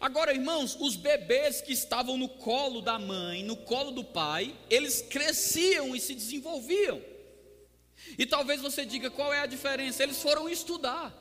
[0.00, 5.02] Agora, irmãos, os bebês que estavam no colo da mãe, no colo do pai, eles
[5.02, 7.02] cresciam e se desenvolviam.
[8.16, 10.02] E talvez você diga qual é a diferença.
[10.02, 11.12] Eles foram estudar.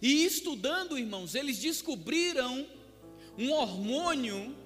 [0.00, 2.66] E estudando, irmãos, eles descobriram
[3.36, 4.56] um hormônio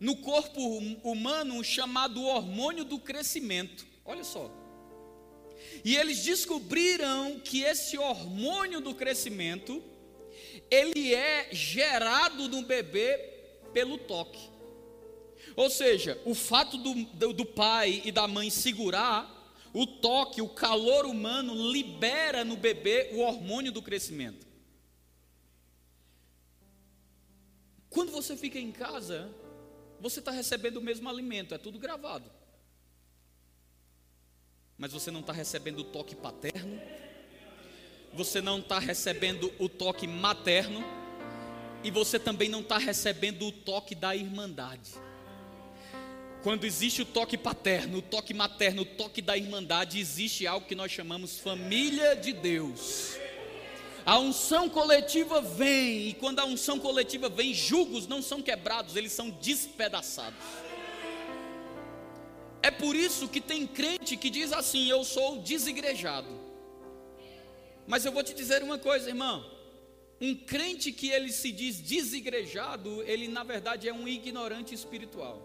[0.00, 3.86] no corpo hum, humano chamado hormônio do crescimento.
[4.04, 4.50] Olha só.
[5.84, 9.82] E eles descobriram que esse hormônio do crescimento
[10.70, 13.18] ele é gerado no bebê
[13.72, 14.50] pelo toque.
[15.54, 19.32] Ou seja, o fato do, do, do pai e da mãe segurar,
[19.72, 24.46] o toque, o calor humano libera no bebê o hormônio do crescimento.
[27.88, 29.30] Quando você fica em casa,
[30.00, 32.30] você está recebendo o mesmo alimento, é tudo gravado.
[34.76, 36.80] Mas você não está recebendo o toque paterno,
[38.16, 40.82] você não está recebendo o toque materno,
[41.84, 44.92] e você também não está recebendo o toque da irmandade.
[46.42, 50.74] Quando existe o toque paterno, o toque materno, o toque da irmandade, existe algo que
[50.74, 53.16] nós chamamos família de Deus.
[54.06, 59.12] A unção coletiva vem, e quando a unção coletiva vem, julgos não são quebrados, eles
[59.12, 60.38] são despedaçados.
[62.62, 66.35] É por isso que tem crente que diz assim: Eu sou desigrejado.
[67.86, 69.44] Mas eu vou te dizer uma coisa, irmão.
[70.20, 75.42] Um crente que ele se diz desigrejado, ele na verdade é um ignorante espiritual.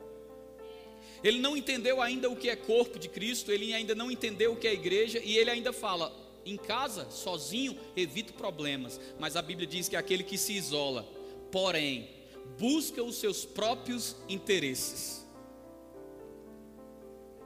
[1.23, 4.55] Ele não entendeu ainda o que é corpo de Cristo, ele ainda não entendeu o
[4.55, 6.11] que é igreja, e ele ainda fala:
[6.45, 11.03] em casa, sozinho, evita problemas, mas a Bíblia diz que é aquele que se isola,
[11.51, 12.09] porém,
[12.57, 15.21] busca os seus próprios interesses.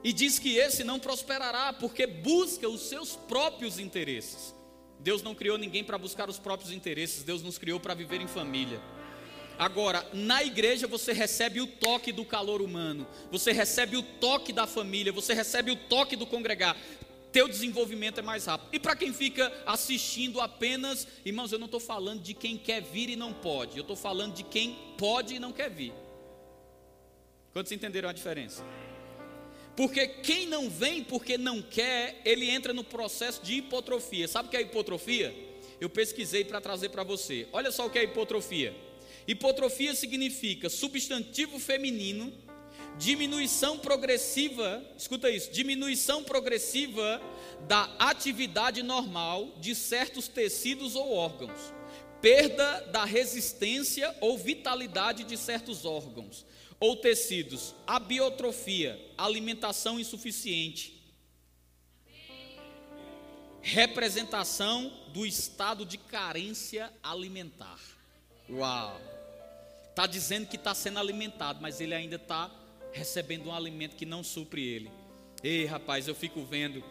[0.02, 4.55] E diz que esse não prosperará, porque busca os seus próprios interesses.
[5.00, 8.26] Deus não criou ninguém para buscar os próprios interesses, Deus nos criou para viver em
[8.26, 8.80] família.
[9.58, 14.66] Agora, na igreja você recebe o toque do calor humano, você recebe o toque da
[14.66, 16.76] família, você recebe o toque do congregar
[17.36, 18.70] teu desenvolvimento é mais rápido.
[18.72, 23.10] E para quem fica assistindo apenas, irmãos, eu não estou falando de quem quer vir
[23.10, 25.92] e não pode, eu estou falando de quem pode e não quer vir.
[27.52, 28.64] Quantos entenderam a diferença?
[29.76, 34.26] Porque quem não vem porque não quer, ele entra no processo de hipotrofia.
[34.26, 35.34] Sabe o que é hipotrofia?
[35.78, 37.46] Eu pesquisei para trazer para você.
[37.52, 38.74] Olha só o que é hipotrofia.
[39.28, 42.32] Hipotrofia significa substantivo feminino
[42.98, 47.20] diminuição progressiva, escuta isso, diminuição progressiva
[47.68, 51.74] da atividade normal de certos tecidos ou órgãos,
[52.20, 56.46] perda da resistência ou vitalidade de certos órgãos
[56.78, 60.96] ou tecidos, abiotrofia, alimentação insuficiente,
[63.62, 67.80] representação do estado de carência alimentar.
[68.48, 69.00] Uau!
[69.90, 72.50] Está dizendo que está sendo alimentado, mas ele ainda está
[72.92, 74.90] recebendo um alimento que não supre ele.
[75.42, 76.84] Ei, rapaz, eu fico vendo.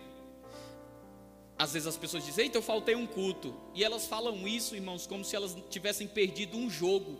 [1.58, 3.56] Às vezes as pessoas dizem, eita, eu faltei um culto.
[3.74, 7.18] E elas falam isso, irmãos, como se elas tivessem perdido um jogo,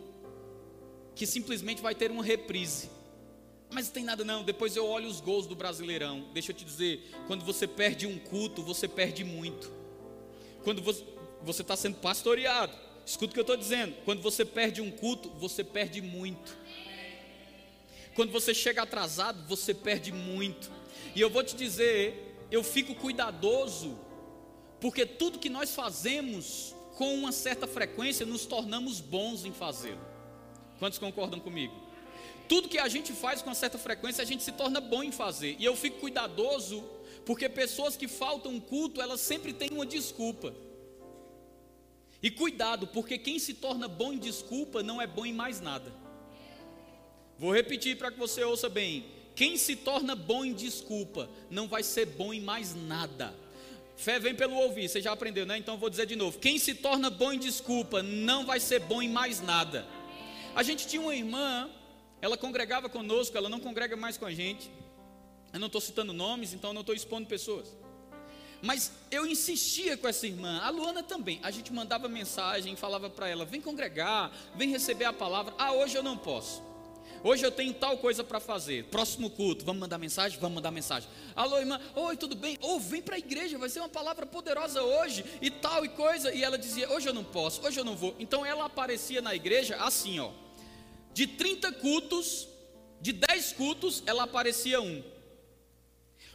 [1.16, 2.90] que simplesmente vai ter uma reprise.
[3.70, 6.28] Mas não tem nada não, depois eu olho os gols do Brasileirão.
[6.32, 9.72] Deixa eu te dizer, quando você perde um culto, você perde muito.
[10.62, 12.72] Quando você, está sendo pastoreado.
[13.04, 13.94] Escuta o que eu estou dizendo.
[14.04, 16.56] Quando você perde um culto, você perde muito.
[18.14, 20.70] Quando você chega atrasado, você perde muito.
[21.14, 23.98] E eu vou te dizer, eu fico cuidadoso,
[24.80, 30.15] porque tudo que nós fazemos com uma certa frequência, nos tornamos bons em fazê-lo.
[30.78, 31.74] Quantos concordam comigo?
[32.48, 35.56] Tudo que a gente faz com certa frequência, a gente se torna bom em fazer.
[35.58, 36.84] E eu fico cuidadoso,
[37.24, 40.54] porque pessoas que faltam culto, elas sempre têm uma desculpa.
[42.22, 45.92] E cuidado, porque quem se torna bom em desculpa não é bom em mais nada.
[47.38, 49.04] Vou repetir para que você ouça bem.
[49.34, 53.34] Quem se torna bom em desculpa não vai ser bom em mais nada.
[53.96, 55.58] Fé vem pelo ouvir, você já aprendeu, né?
[55.58, 56.38] Então vou dizer de novo.
[56.38, 59.86] Quem se torna bom em desculpa não vai ser bom em mais nada.
[60.56, 61.68] A gente tinha uma irmã,
[62.18, 64.70] ela congregava conosco, ela não congrega mais com a gente.
[65.52, 67.76] Eu não estou citando nomes, então não estou expondo pessoas.
[68.62, 71.38] Mas eu insistia com essa irmã, a Luana também.
[71.42, 75.52] A gente mandava mensagem, falava para ela: vem congregar, vem receber a palavra.
[75.58, 76.62] Ah, hoje eu não posso.
[77.22, 78.84] Hoje eu tenho tal coisa para fazer.
[78.84, 80.38] Próximo culto, vamos mandar mensagem?
[80.40, 81.06] Vamos mandar mensagem.
[81.34, 82.56] Alô, irmã, oi, tudo bem?
[82.62, 85.90] Ou oh, vem para a igreja, vai ser uma palavra poderosa hoje e tal e
[85.90, 86.32] coisa.
[86.32, 88.16] E ela dizia: hoje eu não posso, hoje eu não vou.
[88.18, 90.45] Então ela aparecia na igreja assim, ó.
[91.16, 92.46] De 30 cultos,
[93.00, 95.02] de 10 cultos, ela aparecia um.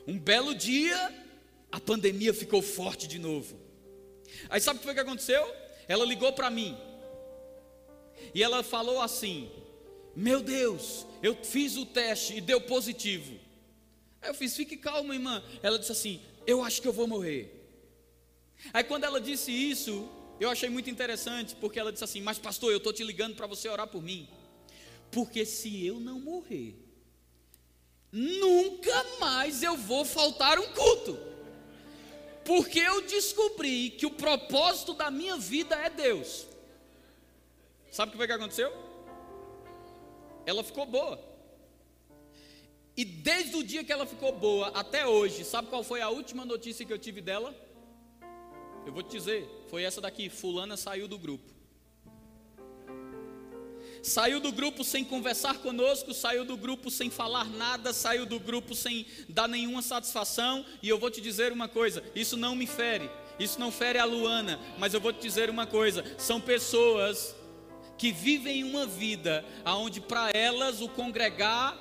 [0.07, 0.97] Um belo dia,
[1.71, 3.59] a pandemia ficou forte de novo.
[4.49, 5.47] Aí sabe o que foi que aconteceu?
[5.87, 6.75] Ela ligou para mim.
[8.33, 9.51] E ela falou assim:
[10.15, 13.39] Meu Deus, eu fiz o teste e deu positivo.
[14.19, 15.43] Aí eu fiz: Fique calma, irmã.
[15.61, 17.69] Ela disse assim: Eu acho que eu vou morrer.
[18.73, 22.71] Aí quando ela disse isso, eu achei muito interessante, porque ela disse assim: Mas pastor,
[22.71, 24.27] eu estou te ligando para você orar por mim.
[25.11, 26.73] Porque se eu não morrer,
[28.11, 31.19] nunca mais eu vou faltar um culto.
[32.45, 36.47] Porque eu descobri que o propósito da minha vida é Deus.
[37.91, 38.71] Sabe o que foi que aconteceu?
[40.45, 41.21] Ela ficou boa.
[42.95, 46.45] E desde o dia que ela ficou boa até hoje, sabe qual foi a última
[46.45, 47.53] notícia que eu tive dela?
[48.85, 51.60] Eu vou te dizer, foi essa daqui: Fulana saiu do grupo
[54.01, 58.75] saiu do grupo sem conversar conosco, saiu do grupo sem falar nada, saiu do grupo
[58.75, 60.65] sem dar nenhuma satisfação.
[60.81, 63.09] E eu vou te dizer uma coisa: isso não me fere,
[63.39, 67.35] isso não fere a Luana, mas eu vou te dizer uma coisa: são pessoas
[67.97, 71.77] que vivem uma vida onde para elas o congregar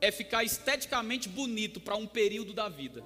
[0.00, 3.04] é ficar esteticamente bonito para um período da vida.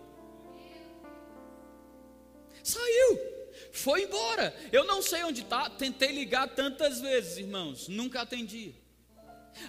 [2.63, 3.34] Saiu
[3.75, 4.55] foi embora.
[4.73, 5.69] Eu não sei onde está.
[5.69, 8.73] Tentei ligar tantas vezes, irmãos, nunca atendi.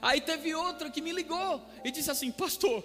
[0.02, 2.84] Aí teve outra que me ligou e disse assim: Pastor,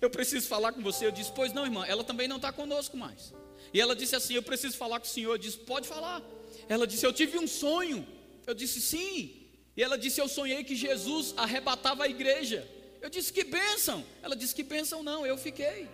[0.00, 1.06] eu preciso falar com você.
[1.06, 3.34] Eu disse: Pois não, irmã, ela também não está conosco mais.
[3.72, 5.34] E ela disse assim: Eu preciso falar com o senhor.
[5.34, 6.22] Eu disse: Pode falar.
[6.68, 8.06] Ela disse: Eu tive um sonho.
[8.46, 9.36] Eu disse: Sim.
[9.76, 12.66] E ela disse: Eu sonhei que Jesus arrebatava a igreja.
[13.02, 14.04] Eu disse: Que bênção.
[14.22, 15.86] Ela disse: Que bênção não, eu fiquei.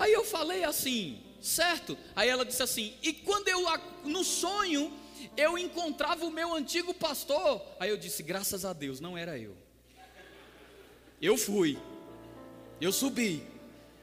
[0.00, 1.96] Aí eu falei assim, certo?
[2.16, 3.62] Aí ela disse assim: e quando eu,
[4.02, 4.90] no sonho,
[5.36, 7.62] eu encontrava o meu antigo pastor.
[7.78, 9.54] Aí eu disse: graças a Deus, não era eu.
[11.20, 11.78] Eu fui,
[12.80, 13.46] eu subi.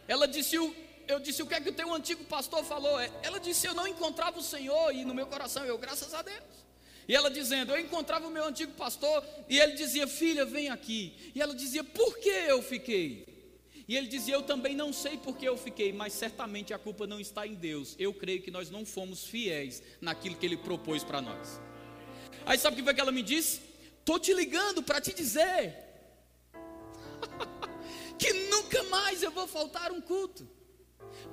[0.08, 3.00] Ela disse: eu disse: o que é que o teu antigo pastor falou?
[3.00, 6.22] É, ela disse: eu não encontrava o Senhor, e no meu coração eu, graças a
[6.22, 6.68] Deus.
[7.08, 11.32] E ela dizendo: Eu encontrava o meu antigo pastor, e ele dizia: Filha, vem aqui.
[11.34, 13.37] E ela dizia: Por que eu fiquei?
[13.88, 17.20] E ele dizia: Eu também não sei porque eu fiquei, mas certamente a culpa não
[17.20, 17.96] está em Deus.
[17.98, 21.62] Eu creio que nós não fomos fiéis naquilo que ele propôs para nós.
[22.46, 23.62] Aí sabe o que foi que ela me disse?
[24.00, 25.76] Estou te ligando para te dizer
[28.18, 30.48] que nunca mais eu vou faltar um culto,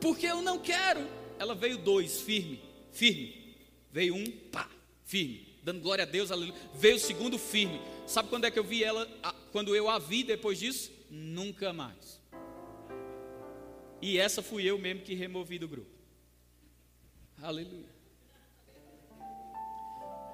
[0.01, 1.07] porque eu não quero.
[1.39, 2.63] Ela veio dois, firme,
[2.93, 3.57] firme.
[3.93, 4.69] Veio um, pá,
[5.05, 6.61] firme, dando glória a Deus, aleluia.
[6.75, 7.81] Veio o segundo, firme.
[8.07, 9.07] Sabe quando é que eu vi ela?
[9.53, 10.93] Quando eu a vi depois disso?
[11.11, 12.14] Nunca mais.
[14.05, 15.89] E essa fui eu mesmo que removi do grupo.
[17.41, 17.89] Aleluia.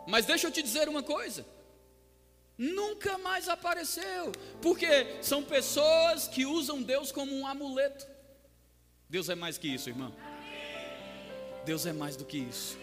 [0.09, 1.47] Mas deixa eu te dizer uma coisa.
[2.59, 4.33] Nunca mais apareceu.
[4.61, 8.09] Porque são pessoas que usam Deus como um amuleto.
[9.09, 10.13] Deus é mais que isso, irmão.
[11.65, 12.77] Deus é mais do que isso.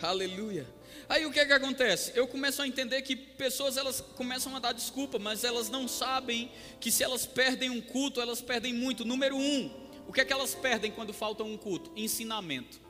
[0.00, 0.66] Aleluia.
[1.08, 2.12] Aí o que é que acontece?
[2.14, 6.50] Eu começo a entender que pessoas elas começam a dar desculpa, mas elas não sabem
[6.80, 9.04] que se elas perdem um culto, elas perdem muito.
[9.04, 9.70] Número um,
[10.06, 11.90] o que é que elas perdem quando falta um culto?
[11.96, 12.80] Ensinamento.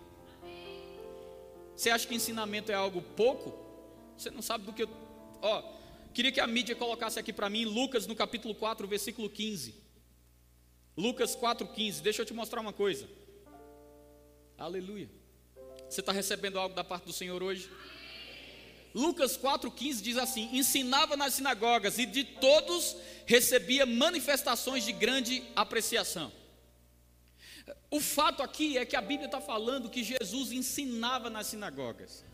[1.75, 3.57] Você acha que ensinamento é algo pouco?
[4.17, 4.91] Você não sabe do que eu.
[5.41, 5.63] Ó,
[6.13, 9.75] queria que a mídia colocasse aqui para mim Lucas no capítulo 4, versículo 15.
[10.97, 12.01] Lucas 4,15.
[12.03, 13.09] Deixa eu te mostrar uma coisa.
[14.59, 15.18] Aleluia.
[15.89, 17.70] Você está recebendo algo da parte do Senhor hoje?
[18.95, 26.32] Lucas 4,15 diz assim: ensinava nas sinagogas e de todos recebia manifestações de grande apreciação.
[27.91, 32.24] O fato aqui é que a Bíblia está falando que Jesus ensinava nas sinagogas.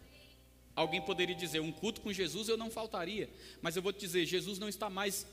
[0.75, 3.31] Alguém poderia dizer, um culto com Jesus eu não faltaria,
[3.63, 5.25] mas eu vou te dizer, Jesus não está mais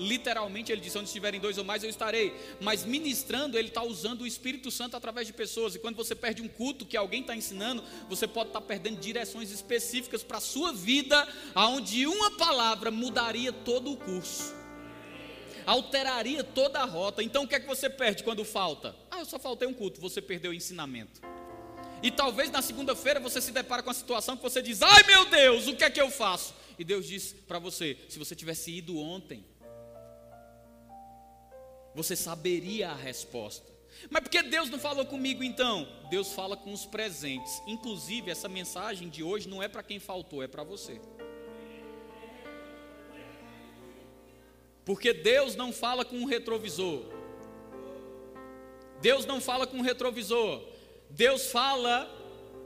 [0.00, 2.34] literalmente ele disse: onde estiverem dois ou mais, eu estarei.
[2.60, 5.74] Mas ministrando, ele está usando o Espírito Santo através de pessoas.
[5.74, 8.98] E quando você perde um culto que alguém está ensinando, você pode estar tá perdendo
[8.98, 14.54] direções específicas para a sua vida, aonde uma palavra mudaria todo o curso.
[15.66, 17.22] Alteraria toda a rota.
[17.22, 18.96] Então o que é que você perde quando falta?
[19.10, 20.00] Ah, eu só faltei um culto.
[20.00, 21.20] Você perdeu o ensinamento.
[22.02, 25.26] E talvez na segunda-feira você se depara com a situação que você diz: Ai meu
[25.26, 26.54] Deus, o que é que eu faço?
[26.78, 29.44] E Deus diz para você: se você tivesse ido ontem,
[31.94, 33.70] você saberia a resposta.
[34.08, 35.86] Mas por que Deus não falou comigo então?
[36.08, 37.60] Deus fala com os presentes.
[37.66, 41.00] Inclusive, essa mensagem de hoje não é para quem faltou, é para você.
[44.84, 47.02] Porque Deus não fala com um retrovisor.
[49.00, 50.62] Deus não fala com um retrovisor.
[51.10, 52.08] Deus fala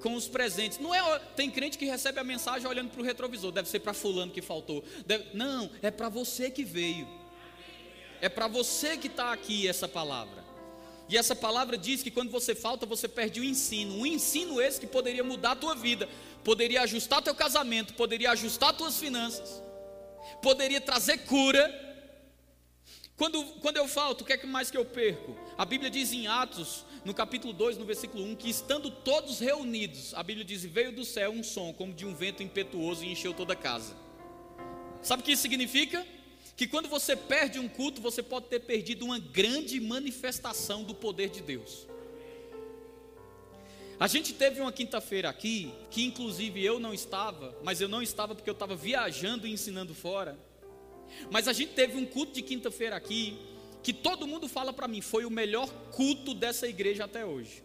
[0.01, 0.79] com os presentes.
[0.79, 3.51] Não é tem crente que recebe a mensagem olhando para o retrovisor.
[3.51, 4.85] Deve ser para fulano que faltou.
[5.07, 7.09] Deve, não, é para você que veio.
[8.25, 10.43] É para você que está aqui essa palavra.
[11.11, 13.97] E essa palavra diz que quando você falta, você perde o ensino.
[13.97, 16.09] Um ensino esse que poderia mudar a tua vida,
[16.43, 19.63] poderia ajustar teu casamento, poderia ajustar tuas finanças,
[20.41, 21.63] poderia trazer cura.
[23.15, 25.37] Quando, quando eu falto, o que é que mais que eu perco?
[25.59, 30.15] A Bíblia diz em Atos, no capítulo 2, no versículo 1, que estando todos reunidos,
[30.15, 33.35] a Bíblia diz: veio do céu um som como de um vento impetuoso e encheu
[33.35, 33.95] toda a casa.
[35.03, 36.07] Sabe o que isso significa?
[36.57, 41.31] Que quando você perde um culto, você pode ter perdido uma grande manifestação do poder
[41.31, 41.87] de Deus.
[43.99, 48.35] A gente teve uma quinta-feira aqui, que inclusive eu não estava, mas eu não estava
[48.35, 50.39] porque eu estava viajando e ensinando fora.
[51.31, 53.37] Mas a gente teve um culto de quinta-feira aqui,
[53.83, 57.63] que todo mundo fala para mim, foi o melhor culto dessa igreja até hoje.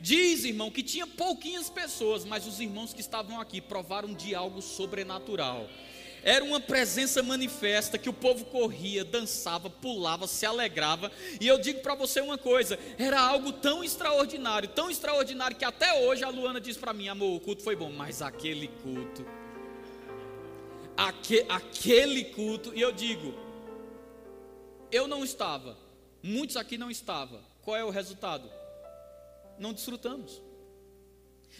[0.00, 4.60] Diz, irmão, que tinha pouquinhas pessoas, mas os irmãos que estavam aqui provaram de algo
[4.60, 5.68] sobrenatural.
[6.24, 11.10] Era uma presença manifesta que o povo corria, dançava, pulava, se alegrava.
[11.40, 16.00] E eu digo para você uma coisa: era algo tão extraordinário, tão extraordinário que até
[16.00, 19.26] hoje a Luana diz para mim: amor, o culto foi bom, mas aquele culto,
[20.96, 23.34] aque, aquele culto, e eu digo:
[24.92, 25.76] eu não estava,
[26.22, 27.40] muitos aqui não estavam.
[27.62, 28.48] Qual é o resultado?
[29.58, 30.40] Não desfrutamos.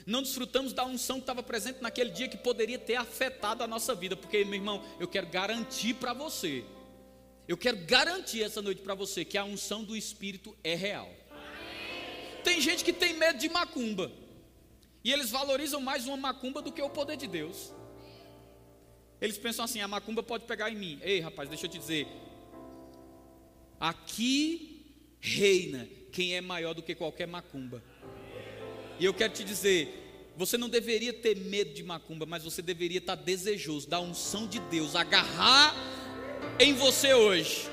[0.07, 3.95] Não desfrutamos da unção que estava presente naquele dia que poderia ter afetado a nossa
[3.95, 6.65] vida, porque, meu irmão, eu quero garantir para você,
[7.47, 11.11] eu quero garantir essa noite para você que a unção do Espírito é real.
[12.43, 14.11] Tem gente que tem medo de macumba,
[15.05, 17.73] e eles valorizam mais uma macumba do que o poder de Deus.
[19.21, 20.99] Eles pensam assim: a macumba pode pegar em mim.
[21.03, 22.09] Ei, rapaz, deixa eu te dizer.
[23.79, 24.85] Aqui
[25.21, 27.83] reina quem é maior do que qualquer macumba.
[29.03, 32.99] E eu quero te dizer, você não deveria ter medo de macumba, mas você deveria
[32.99, 35.75] estar desejoso da unção de Deus agarrar
[36.61, 37.69] em você hoje,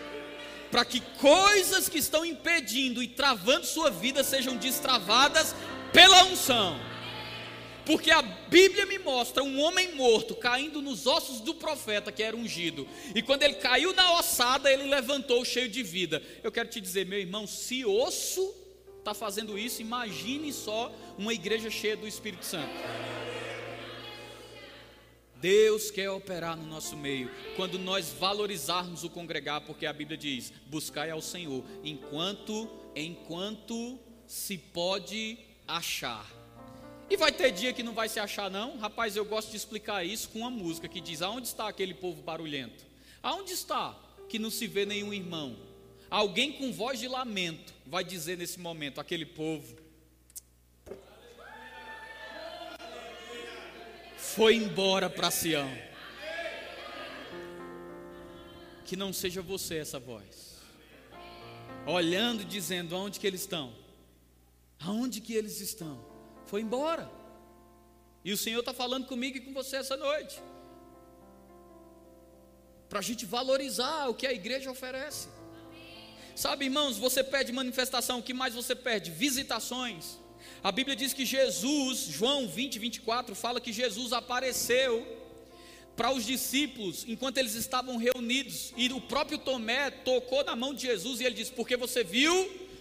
[0.71, 5.53] para que coisas que estão impedindo e travando sua vida sejam destravadas
[5.93, 6.79] pela unção.
[7.85, 12.35] Porque a Bíblia me mostra um homem morto caindo nos ossos do profeta que era
[12.35, 12.87] ungido.
[13.13, 16.23] E quando ele caiu na ossada, ele levantou cheio de vida.
[16.43, 18.51] Eu quero te dizer, meu irmão, se osso
[18.99, 22.73] está fazendo isso, imagine só uma igreja cheia do Espírito Santo.
[25.35, 30.51] Deus quer operar no nosso meio quando nós valorizarmos o congregar, porque a Bíblia diz:
[30.67, 33.97] buscai ao Senhor enquanto enquanto
[34.27, 35.37] se pode
[35.67, 36.25] achar.
[37.09, 38.77] E vai ter dia que não vai se achar não?
[38.77, 42.21] Rapaz, eu gosto de explicar isso com uma música que diz: aonde está aquele povo
[42.21, 42.85] barulhento?
[43.23, 43.97] Aonde está
[44.27, 45.68] que não se vê nenhum irmão?
[46.09, 49.77] Alguém com voz de lamento vai dizer nesse momento: aquele povo
[54.17, 55.69] foi embora para Sião.
[58.85, 60.57] Que não seja você essa voz,
[61.85, 63.71] olhando e dizendo: aonde que eles estão?
[64.79, 66.03] Aonde que eles estão?
[66.47, 67.11] Foi embora.
[68.25, 70.41] E o Senhor está falando comigo e com você essa noite.
[72.87, 75.27] Para a gente valorizar o que a igreja oferece.
[76.39, 79.11] Sabe, irmãos, você pede manifestação, o que mais você pede?
[79.11, 80.17] Visitações.
[80.63, 85.05] A Bíblia diz que Jesus, João 20, 24, fala que Jesus apareceu
[85.97, 90.83] para os discípulos, enquanto eles estavam reunidos, e o próprio Tomé tocou na mão de
[90.83, 92.33] Jesus e ele disse: Porque você viu,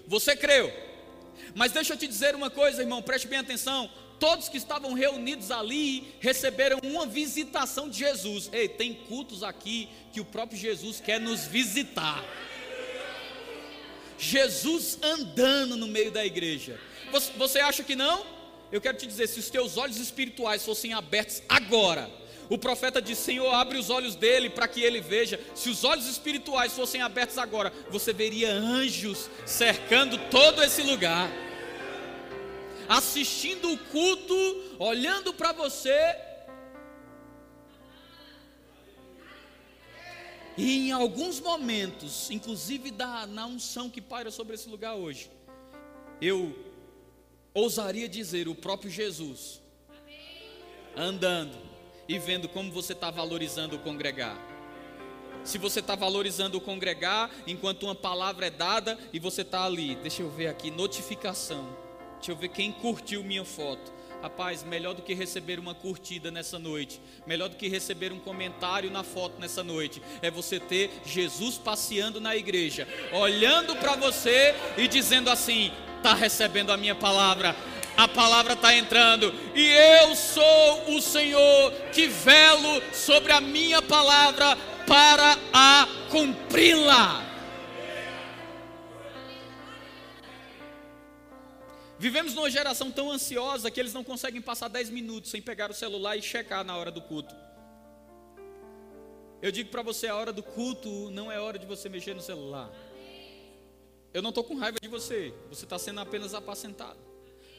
[0.07, 0.73] você creu.
[1.53, 3.91] Mas deixa eu te dizer uma coisa, irmão, preste bem atenção.
[4.21, 8.51] Todos que estavam reunidos ali receberam uma visitação de Jesus.
[8.53, 12.25] Ei, tem cultos aqui que o próprio Jesus quer nos visitar.
[14.19, 16.79] Jesus andando no meio da igreja.
[17.37, 18.27] Você acha que não?
[18.71, 22.11] Eu quero te dizer: se os teus olhos espirituais fossem abertos agora,
[22.49, 25.39] o profeta disse: Senhor, abre os olhos dele para que ele veja.
[25.55, 31.31] Se os olhos espirituais fossem abertos agora, você veria anjos cercando todo esse lugar,
[32.89, 34.35] assistindo o culto,
[34.79, 36.28] olhando para você.
[40.59, 45.31] E em alguns momentos, inclusive da, na unção que paira sobre esse lugar hoje,
[46.21, 46.53] eu
[47.55, 49.63] ousaria dizer o próprio Jesus
[50.97, 51.57] andando
[52.09, 54.37] e vendo como você está valorizando o congregar.
[55.45, 59.95] Se você está valorizando o congregar enquanto uma palavra é dada e você está ali,
[59.95, 61.69] deixa eu ver aqui, notificação.
[62.17, 63.93] Deixa eu ver quem curtiu minha foto.
[64.21, 68.91] Rapaz, melhor do que receber uma curtida nessa noite, melhor do que receber um comentário
[68.91, 74.89] na foto nessa noite, é você ter Jesus passeando na igreja, olhando para você e
[74.89, 77.55] dizendo assim: está recebendo a minha palavra,
[77.97, 79.69] a palavra está entrando, e
[80.03, 87.28] eu sou o Senhor que velo sobre a minha palavra para a cumpri-la.
[91.99, 95.75] Vivemos numa geração tão ansiosa que eles não conseguem passar 10 minutos sem pegar o
[95.75, 97.35] celular e checar na hora do culto.
[99.43, 102.23] Eu digo para você: a hora do culto não é hora de você mexer no
[102.23, 102.71] celular.
[104.15, 106.99] Eu não estou com raiva de você, você está sendo apenas apacentado.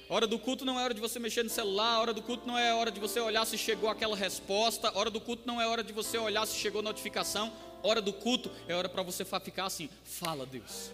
[0.09, 2.21] A hora do culto não é hora de você mexer no celular, a hora do
[2.23, 5.43] culto não é hora de você olhar se chegou aquela resposta, a hora do culto
[5.45, 8.89] não é hora de você olhar se chegou notificação, a hora do culto é hora
[8.89, 10.91] para você ficar assim: fala, Deus,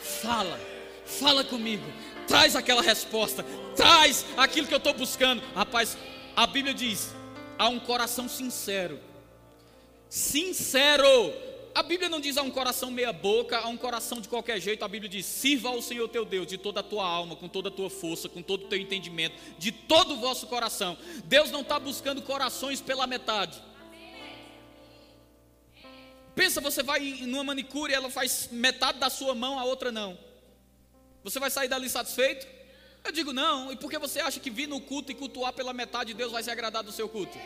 [0.00, 0.58] fala,
[1.06, 1.84] fala comigo,
[2.26, 3.44] traz aquela resposta,
[3.76, 5.42] traz aquilo que eu estou buscando.
[5.54, 5.96] Rapaz,
[6.36, 7.14] a Bíblia diz:
[7.58, 9.00] há um coração sincero,
[10.08, 11.32] sincero,
[11.74, 14.84] a Bíblia não diz a um coração meia boca, a um coração de qualquer jeito.
[14.84, 17.68] A Bíblia diz: sirva ao Senhor teu Deus de toda a tua alma, com toda
[17.68, 20.96] a tua força, com todo o teu entendimento, de todo o vosso coração.
[21.24, 23.60] Deus não está buscando corações pela metade.
[26.34, 30.18] Pensa, você vai numa manicure e ela faz metade da sua mão, a outra não.
[31.24, 32.46] Você vai sair dali satisfeito?
[33.02, 33.72] Eu digo não.
[33.72, 36.42] E por que você acha que vir no culto e cultuar pela metade Deus vai
[36.42, 37.36] se agradar do seu culto?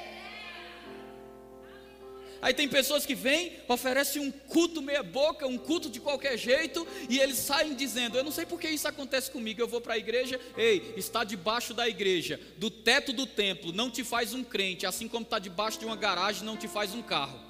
[2.41, 6.87] Aí tem pessoas que vêm, oferecem um culto meia boca, um culto de qualquer jeito,
[7.09, 9.61] e eles saem dizendo: Eu não sei por que isso acontece comigo.
[9.61, 13.91] Eu vou para a igreja, ei, está debaixo da igreja, do teto do templo, não
[13.91, 17.03] te faz um crente, assim como está debaixo de uma garagem, não te faz um
[17.03, 17.48] carro.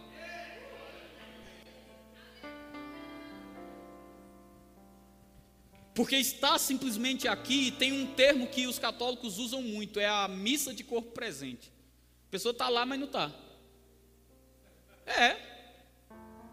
[5.98, 10.72] Porque está simplesmente aqui, tem um termo que os católicos usam muito, é a missa
[10.72, 11.72] de corpo presente.
[12.28, 13.34] A pessoa está lá, mas não está.
[15.04, 15.34] É.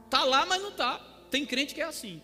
[0.09, 0.97] Tá lá, mas não tá.
[1.29, 2.23] Tem crente que é assim.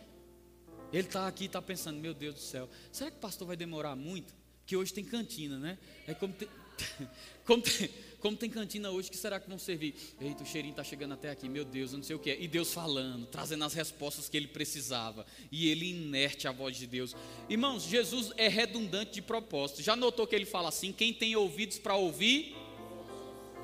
[0.92, 3.56] Ele está aqui e está pensando, meu Deus do céu, será que o pastor vai
[3.56, 4.34] demorar muito?
[4.66, 5.78] Que hoje tem cantina, né?
[6.08, 6.50] É como tem,
[7.46, 7.88] como tem,
[8.22, 9.96] como tem cantina hoje, que será que vão servir?
[10.22, 12.40] Eita, o cheirinho está chegando até aqui, meu Deus, eu não sei o que é.
[12.40, 15.26] E Deus falando, trazendo as respostas que ele precisava.
[15.52, 17.16] E ele inerte a voz de Deus.
[17.50, 19.82] Irmãos, Jesus é redundante de propósito.
[19.82, 22.56] Já notou que ele fala assim: quem tem ouvidos para ouvir?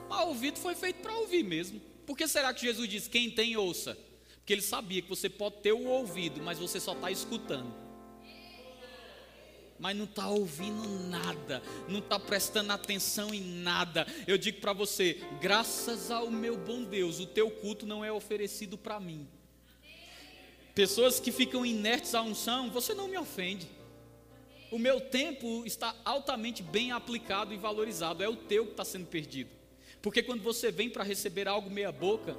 [0.10, 1.80] Mas ouvido foi feito para ouvir mesmo.
[2.06, 3.96] Por que será que Jesus diz: quem tem, ouça?
[4.38, 7.87] Porque ele sabia que você pode ter o ouvido, mas você só está escutando.
[9.80, 14.08] Mas não está ouvindo nada, não está prestando atenção em nada.
[14.26, 18.78] Eu digo para você: graças ao meu bom Deus, o teu culto não é oferecido
[18.78, 19.28] para mim.
[20.74, 23.68] Pessoas que ficam inertes à unção, você não me ofende.
[24.70, 29.08] O meu tempo está altamente bem aplicado e valorizado, é o teu que está sendo
[29.08, 29.50] perdido.
[30.02, 32.36] Porque quando você vem para receber algo meia boca,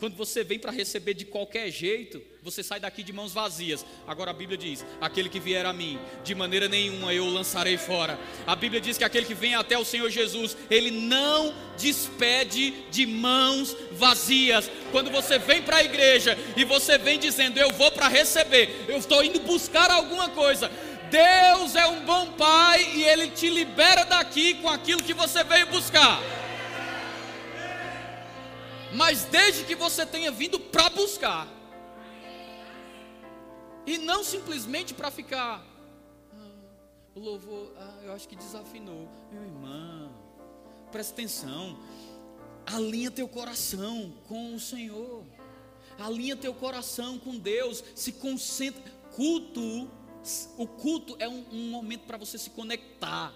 [0.00, 3.84] quando você vem para receber de qualquer jeito, você sai daqui de mãos vazias.
[4.06, 7.76] Agora a Bíblia diz: aquele que vier a mim, de maneira nenhuma eu o lançarei
[7.76, 8.18] fora.
[8.46, 13.06] A Bíblia diz que aquele que vem até o Senhor Jesus, ele não despede de
[13.06, 14.70] mãos vazias.
[14.90, 18.96] Quando você vem para a igreja e você vem dizendo: eu vou para receber, eu
[18.96, 20.70] estou indo buscar alguma coisa,
[21.10, 25.66] Deus é um bom pai e ele te libera daqui com aquilo que você veio
[25.66, 26.39] buscar.
[28.94, 31.46] Mas desde que você tenha vindo para buscar,
[33.86, 35.64] e não simplesmente para ficar,
[36.32, 36.38] ah,
[37.14, 40.12] o louvor, ah, eu acho que desafinou, meu irmão,
[40.90, 41.78] presta atenção,
[42.66, 45.24] Alinha teu coração com o Senhor.
[45.98, 47.82] Alinha teu coração com Deus.
[47.94, 48.82] Se concentra.
[49.14, 49.90] Culto,
[50.56, 53.34] o culto é um, um momento para você se conectar.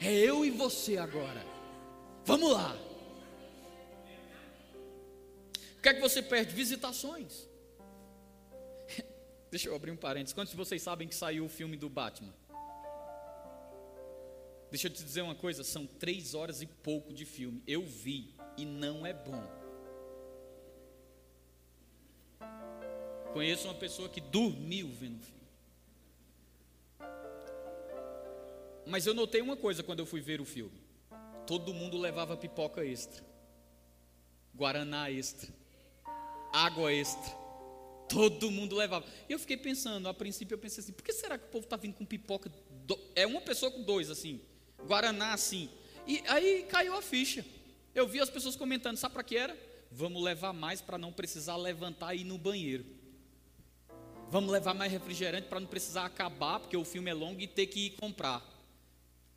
[0.00, 1.46] É eu e você agora.
[2.24, 2.76] Vamos lá.
[5.84, 6.54] Que é que você perde?
[6.54, 7.46] Visitações.
[9.50, 10.32] Deixa eu abrir um parênteses.
[10.32, 12.32] Quantos de vocês sabem que saiu o filme do Batman?
[14.70, 17.62] Deixa eu te dizer uma coisa: são três horas e pouco de filme.
[17.66, 19.44] Eu vi e não é bom.
[23.34, 25.44] Conheço uma pessoa que dormiu vendo o filme.
[28.86, 30.82] Mas eu notei uma coisa quando eu fui ver o filme:
[31.46, 33.22] todo mundo levava pipoca extra,
[34.54, 35.52] guaraná extra,
[36.54, 37.34] água extra.
[38.08, 39.04] Todo mundo levava.
[39.28, 41.64] E eu fiquei pensando, a princípio eu pensei assim: por que será que o povo
[41.64, 42.50] está vindo com pipoca?
[42.86, 42.98] Do...
[43.16, 44.40] É uma pessoa com dois, assim,
[44.86, 45.68] guaraná assim.
[46.06, 47.44] E aí caiu a ficha.
[47.94, 49.58] Eu vi as pessoas comentando: sabe para que era?
[49.90, 52.84] Vamos levar mais para não precisar levantar e ir no banheiro.
[54.30, 57.66] Vamos levar mais refrigerante para não precisar acabar, porque o filme é longo e ter
[57.66, 58.42] que ir comprar.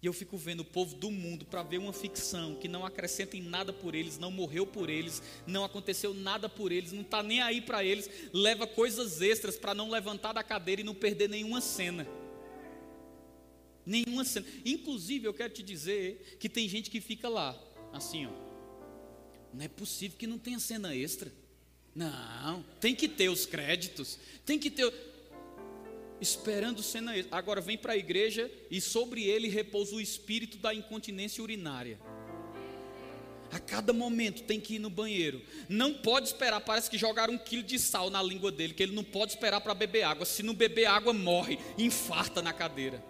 [0.02, 3.36] E eu fico vendo o povo do mundo para ver uma ficção que não acrescenta
[3.36, 7.24] em nada por eles, não morreu por eles, não aconteceu nada por eles, não está
[7.24, 11.28] nem aí para eles, leva coisas extras para não levantar da cadeira e não perder
[11.28, 12.08] nenhuma cena.
[13.84, 14.46] Nenhuma cena.
[14.64, 17.58] Inclusive, eu quero te dizer que tem gente que fica lá,
[17.92, 18.32] assim, ó.
[19.52, 21.32] Não é possível que não tenha cena extra.
[21.96, 24.94] Não, tem que ter os créditos, tem que ter
[26.20, 27.14] esperando cena.
[27.32, 32.00] Agora vem para a igreja e sobre ele repousa o espírito da incontinência urinária.
[33.52, 35.42] A cada momento tem que ir no banheiro.
[35.70, 38.96] Não pode esperar, parece que jogaram um quilo de sal na língua dele, que ele
[38.96, 40.26] não pode esperar para beber água.
[40.26, 43.02] Se não beber água, morre, infarta na cadeira.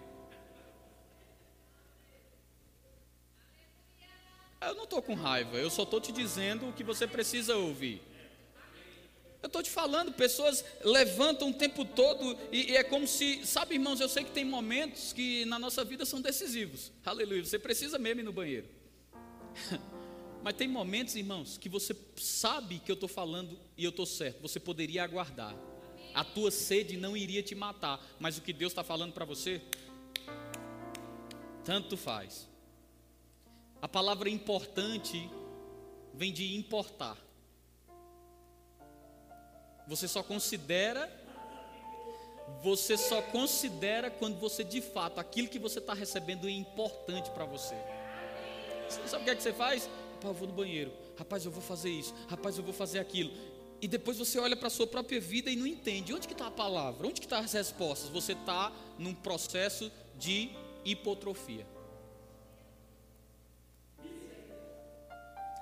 [4.60, 8.02] Eu não estou com raiva, eu só estou te dizendo o que você precisa ouvir.
[9.40, 13.74] Eu estou te falando, pessoas levantam o tempo todo e, e, é como se, sabe,
[13.74, 16.90] irmãos, eu sei que tem momentos que na nossa vida são decisivos.
[17.04, 17.44] Aleluia.
[17.44, 18.68] Você precisa mesmo ir no banheiro.
[20.42, 24.42] Mas tem momentos, irmãos, que você sabe que eu estou falando e eu estou certo.
[24.42, 25.54] Você poderia aguardar.
[26.14, 28.04] A tua sede não iria te matar.
[28.18, 29.62] Mas o que Deus está falando para você,
[31.64, 32.48] tanto faz.
[33.80, 35.30] A palavra importante
[36.12, 37.16] vem de importar.
[39.88, 41.10] Você só considera
[42.62, 47.44] você só considera quando você de fato aquilo que você está recebendo é importante para
[47.44, 47.76] você.
[48.88, 49.88] Você sabe o que é que você faz?
[50.14, 50.92] Rapaz, eu vou no banheiro.
[51.16, 52.14] Rapaz, eu vou fazer isso.
[52.26, 53.30] Rapaz, eu vou fazer aquilo.
[53.80, 56.12] E depois você olha para a sua própria vida e não entende.
[56.12, 57.06] Onde que está a palavra?
[57.06, 58.10] Onde que estão tá as respostas?
[58.10, 60.50] Você está num processo de
[60.84, 61.66] hipotrofia.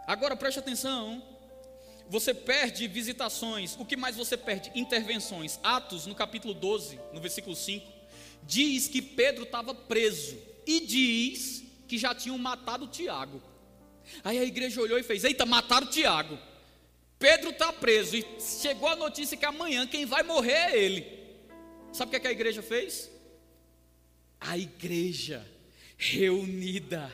[0.06, 1.22] Agora preste atenção
[2.08, 3.76] você perde visitações.
[3.78, 4.70] O que mais você perde?
[4.74, 5.58] Intervenções.
[5.62, 7.92] Atos, no capítulo 12, no versículo 5,
[8.42, 13.42] diz que Pedro estava preso e diz que já tinham matado Tiago.
[14.22, 16.38] Aí a igreja olhou e fez: Eita, mataram Tiago.
[17.18, 21.16] Pedro está preso e chegou a notícia que amanhã quem vai morrer é ele.
[21.92, 23.10] Sabe o que, é que a igreja fez?
[24.38, 25.46] A igreja
[25.96, 27.10] reunida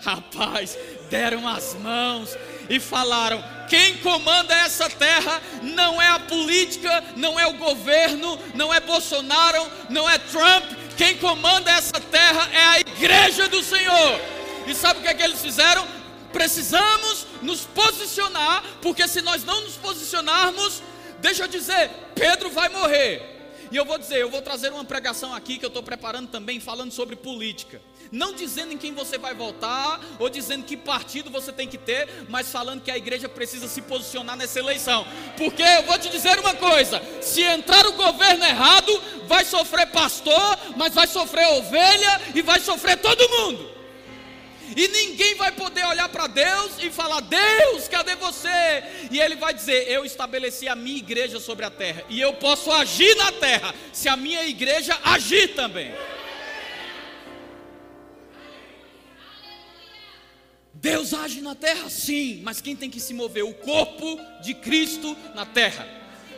[0.00, 0.76] Rapaz,
[1.10, 2.36] deram as mãos
[2.68, 8.72] e falaram: quem comanda essa terra não é a política, não é o governo, não
[8.72, 10.64] é Bolsonaro, não é Trump.
[10.96, 14.20] Quem comanda essa terra é a igreja do Senhor.
[14.66, 15.86] E sabe o que, é que eles fizeram?
[16.32, 20.82] Precisamos nos posicionar, porque se nós não nos posicionarmos,
[21.20, 23.36] deixa eu dizer, Pedro vai morrer.
[23.70, 26.60] E eu vou dizer, eu vou trazer uma pregação aqui que eu estou preparando também,
[26.60, 27.80] falando sobre política.
[28.10, 32.08] Não dizendo em quem você vai votar, ou dizendo que partido você tem que ter,
[32.28, 35.06] mas falando que a igreja precisa se posicionar nessa eleição.
[35.36, 40.58] Porque eu vou te dizer uma coisa: se entrar o governo errado, vai sofrer pastor,
[40.76, 43.76] mas vai sofrer ovelha e vai sofrer todo mundo.
[44.76, 48.82] E ninguém vai poder olhar para Deus e falar: Deus, cadê você?
[49.10, 52.70] E Ele vai dizer: Eu estabeleci a minha igreja sobre a terra, e eu posso
[52.72, 55.94] agir na terra, se a minha igreja agir também.
[60.86, 63.42] Deus age na terra, sim, mas quem tem que se mover?
[63.42, 65.84] O corpo de Cristo na terra.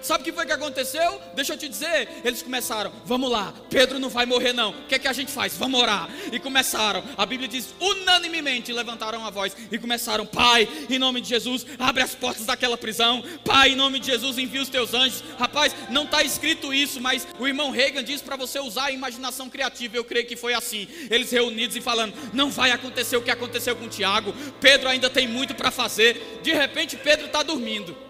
[0.00, 1.20] Sabe o que foi que aconteceu?
[1.34, 2.08] Deixa eu te dizer.
[2.24, 4.70] Eles começaram, vamos lá, Pedro não vai morrer, não.
[4.70, 5.56] O que é que a gente faz?
[5.56, 6.08] Vamos orar.
[6.32, 11.28] E começaram, a Bíblia diz, unanimemente levantaram a voz e começaram, Pai, em nome de
[11.28, 13.22] Jesus, abre as portas daquela prisão.
[13.44, 15.22] Pai, em nome de Jesus, envia os teus anjos.
[15.38, 19.48] Rapaz, não está escrito isso, mas o irmão Reagan diz para você usar a imaginação
[19.48, 19.96] criativa.
[19.96, 20.88] Eu creio que foi assim.
[21.10, 24.34] Eles reunidos e falando, não vai acontecer o que aconteceu com Tiago.
[24.60, 26.40] Pedro ainda tem muito para fazer.
[26.42, 28.07] De repente, Pedro está dormindo.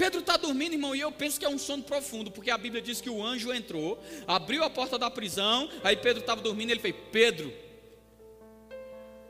[0.00, 2.80] Pedro está dormindo, irmão, e eu penso que é um sono profundo, porque a Bíblia
[2.80, 6.80] diz que o anjo entrou, abriu a porta da prisão, aí Pedro estava dormindo, ele
[6.80, 7.52] fez: Pedro.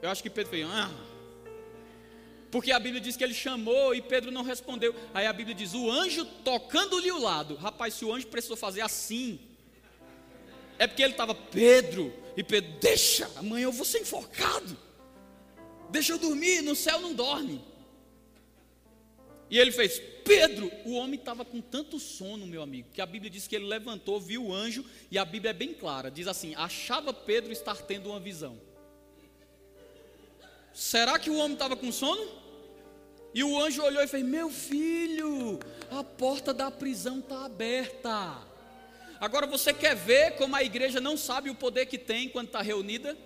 [0.01, 0.89] Eu acho que Pedro fez: Ah.
[2.53, 4.95] Porque a Bíblia diz que ele chamou e Pedro não respondeu.
[5.13, 7.57] Aí a Bíblia diz: o anjo tocando-lhe o lado.
[7.57, 9.41] Rapaz, se o anjo precisou fazer assim,
[10.79, 14.79] é porque ele estava, Pedro, e Pedro, deixa, amanhã eu vou ser enforcado.
[15.91, 17.61] Deixa eu dormir, no céu não dorme.
[19.51, 23.29] E ele fez, Pedro, o homem estava com tanto sono, meu amigo, que a Bíblia
[23.29, 26.55] diz que ele levantou, viu o anjo, e a Bíblia é bem clara, diz assim:
[26.55, 28.61] achava Pedro estar tendo uma visão.
[30.73, 32.41] Será que o homem estava com sono?
[33.35, 35.59] E o anjo olhou e fez: Meu filho,
[35.91, 38.47] a porta da prisão está aberta.
[39.19, 42.63] Agora você quer ver como a igreja não sabe o poder que tem quando está
[42.63, 43.19] reunida?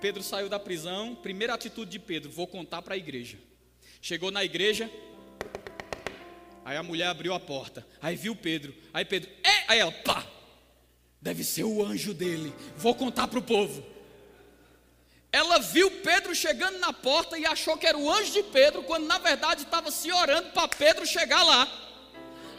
[0.00, 3.38] Pedro saiu da prisão, primeira atitude de Pedro: vou contar para a igreja.
[4.00, 4.90] Chegou na igreja,
[6.64, 7.86] Aí a mulher abriu a porta.
[8.00, 8.74] Aí viu Pedro.
[8.92, 9.64] Aí Pedro, é!
[9.68, 10.24] Aí ela, pá!
[11.20, 12.54] Deve ser o anjo dele.
[12.76, 13.84] Vou contar para o povo.
[15.30, 19.06] Ela viu Pedro chegando na porta e achou que era o anjo de Pedro, quando
[19.06, 21.68] na verdade estava se orando para Pedro chegar lá.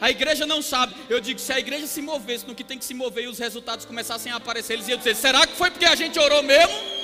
[0.00, 0.94] A igreja não sabe.
[1.08, 3.38] Eu digo, se a igreja se movesse no que tem que se mover e os
[3.38, 6.95] resultados começassem a aparecer, eles iam dizer: será que foi porque a gente orou mesmo?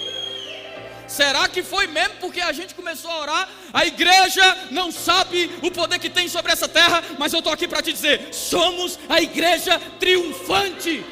[1.09, 3.49] Será que foi mesmo porque a gente começou a orar?
[3.73, 7.69] A igreja não sabe o poder que tem sobre essa terra, mas eu estou aqui
[7.69, 11.05] para te dizer: somos a igreja triunfante.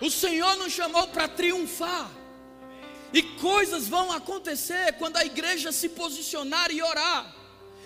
[0.00, 2.10] O Senhor nos chamou para triunfar.
[3.12, 7.34] E coisas vão acontecer quando a igreja se posicionar e orar.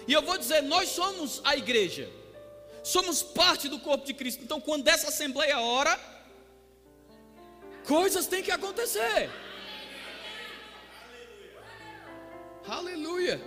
[0.07, 2.11] E eu vou dizer, nós somos a igreja.
[2.83, 4.43] Somos parte do corpo de Cristo.
[4.43, 5.99] Então, quando essa assembleia ora,
[7.87, 9.30] Coisas têm que acontecer.
[12.66, 13.41] Aleluia.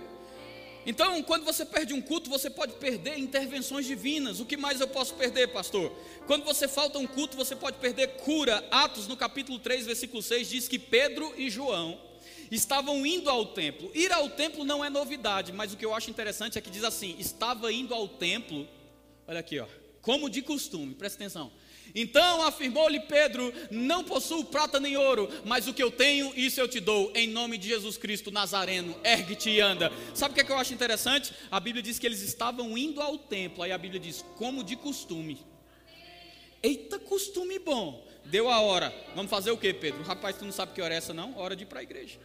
[0.84, 4.38] Então, quando você perde um culto, você pode perder intervenções divinas.
[4.38, 5.92] O que mais eu posso perder, pastor?
[6.26, 8.64] Quando você falta um culto, você pode perder cura.
[8.70, 12.00] Atos, no capítulo 3, versículo 6, diz que Pedro e João
[12.52, 13.90] estavam indo ao templo.
[13.94, 16.84] Ir ao templo não é novidade, mas o que eu acho interessante é que diz
[16.84, 18.68] assim: estava indo ao templo,
[19.26, 19.66] olha aqui, ó,
[20.00, 21.50] como de costume, presta atenção
[21.94, 26.68] então afirmou-lhe Pedro: Não possuo prata nem ouro, mas o que eu tenho, isso eu
[26.68, 28.94] te dou, em nome de Jesus Cristo Nazareno.
[29.04, 29.92] Ergue-te e anda.
[30.14, 31.32] Sabe o que, é que eu acho interessante?
[31.50, 34.76] A Bíblia diz que eles estavam indo ao templo, aí a Bíblia diz: Como de
[34.76, 35.38] costume.
[36.62, 38.06] Eita, costume bom.
[38.24, 38.92] Deu a hora.
[39.14, 40.02] Vamos fazer o que, Pedro?
[40.02, 41.38] Rapaz, tu não sabe que hora é essa, não?
[41.38, 42.18] Hora de ir para a igreja.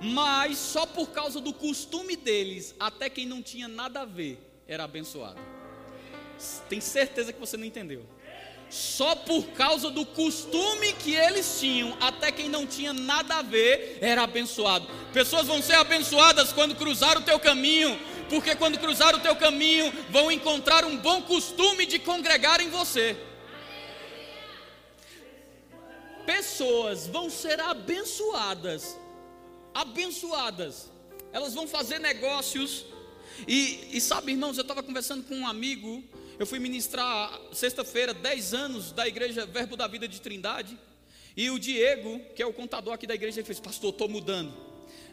[0.00, 4.84] Mas só por causa do costume deles, até quem não tinha nada a ver era
[4.84, 5.53] abençoado.
[6.68, 8.06] Tem certeza que você não entendeu
[8.74, 13.98] só por causa do costume que eles tinham, até quem não tinha nada a ver
[14.00, 14.88] era abençoado.
[15.12, 17.96] Pessoas vão ser abençoadas quando cruzar o teu caminho,
[18.28, 23.16] porque quando cruzar o teu caminho vão encontrar um bom costume de congregar em você.
[26.26, 28.98] Pessoas vão ser abençoadas,
[29.72, 30.90] abençoadas.
[31.32, 32.86] Elas vão fazer negócios.
[33.46, 36.02] E, e sabe, irmãos, eu estava conversando com um amigo
[36.38, 40.78] eu fui ministrar sexta-feira 10 anos da igreja Verbo da Vida de Trindade.
[41.36, 44.52] E o Diego, que é o contador aqui da igreja, ele fez: Pastor, estou mudando.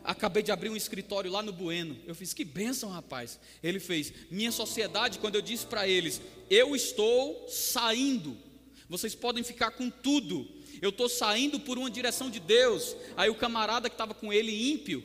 [0.03, 1.95] Acabei de abrir um escritório lá no Bueno.
[2.07, 3.39] Eu fiz: Que bênção, rapaz.
[3.61, 8.35] Ele fez: Minha sociedade, quando eu disse para eles: Eu estou saindo.
[8.89, 10.47] Vocês podem ficar com tudo.
[10.81, 12.95] Eu estou saindo por uma direção de Deus.
[13.15, 15.03] Aí o camarada que estava com ele, ímpio,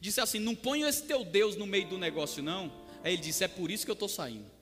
[0.00, 2.70] disse assim: Não ponha esse teu Deus no meio do negócio, não.
[3.02, 4.59] Aí ele disse: É por isso que eu estou saindo.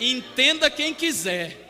[0.00, 1.68] Entenda quem quiser.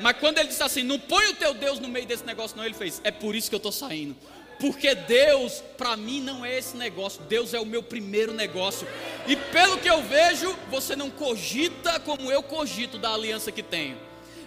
[0.00, 2.64] Mas quando ele disse assim, não põe o teu Deus no meio desse negócio, não,
[2.64, 4.16] ele fez, é por isso que eu estou saindo.
[4.58, 7.20] Porque Deus, para mim, não é esse negócio.
[7.22, 8.86] Deus é o meu primeiro negócio.
[9.26, 13.98] E pelo que eu vejo, você não cogita como eu cogito da aliança que tenho.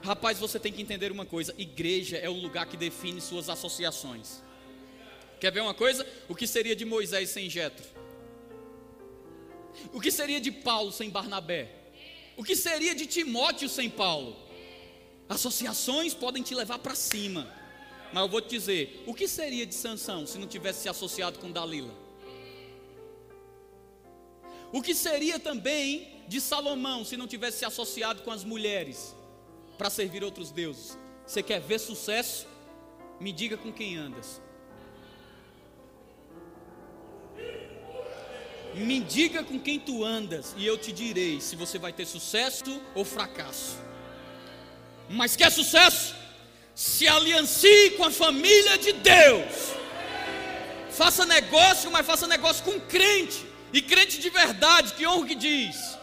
[0.02, 4.42] Rapaz, você tem que entender uma coisa: igreja é o lugar que define suas associações.
[5.38, 6.08] Quer ver uma coisa?
[6.30, 7.86] O que seria de Moisés sem Jetro?
[9.92, 11.85] O que seria de Paulo sem Barnabé?
[12.38, 14.36] O que seria de Timóteo sem Paulo?
[15.28, 17.52] Associações podem te levar para cima.
[18.14, 21.40] Mas eu vou te dizer, o que seria de Sansão se não tivesse se associado
[21.40, 21.94] com Dalila?
[24.72, 29.16] O que seria também de Salomão se não tivesse se associado com as mulheres
[29.78, 30.98] para servir outros deuses?
[31.26, 32.48] Você quer ver sucesso?
[33.20, 34.42] Me diga com quem andas.
[38.76, 42.82] Me diga com quem tu andas e eu te direi se você vai ter sucesso
[42.94, 43.78] ou fracasso.
[45.10, 46.14] Mas quer sucesso?
[46.74, 49.74] Se aliancie com a família de Deus.
[50.90, 53.46] Faça negócio, mas faça negócio com crente.
[53.72, 55.98] E crente de verdade, que honra que diz.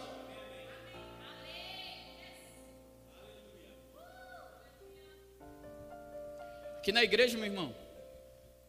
[6.79, 7.73] Aqui na igreja, meu irmão,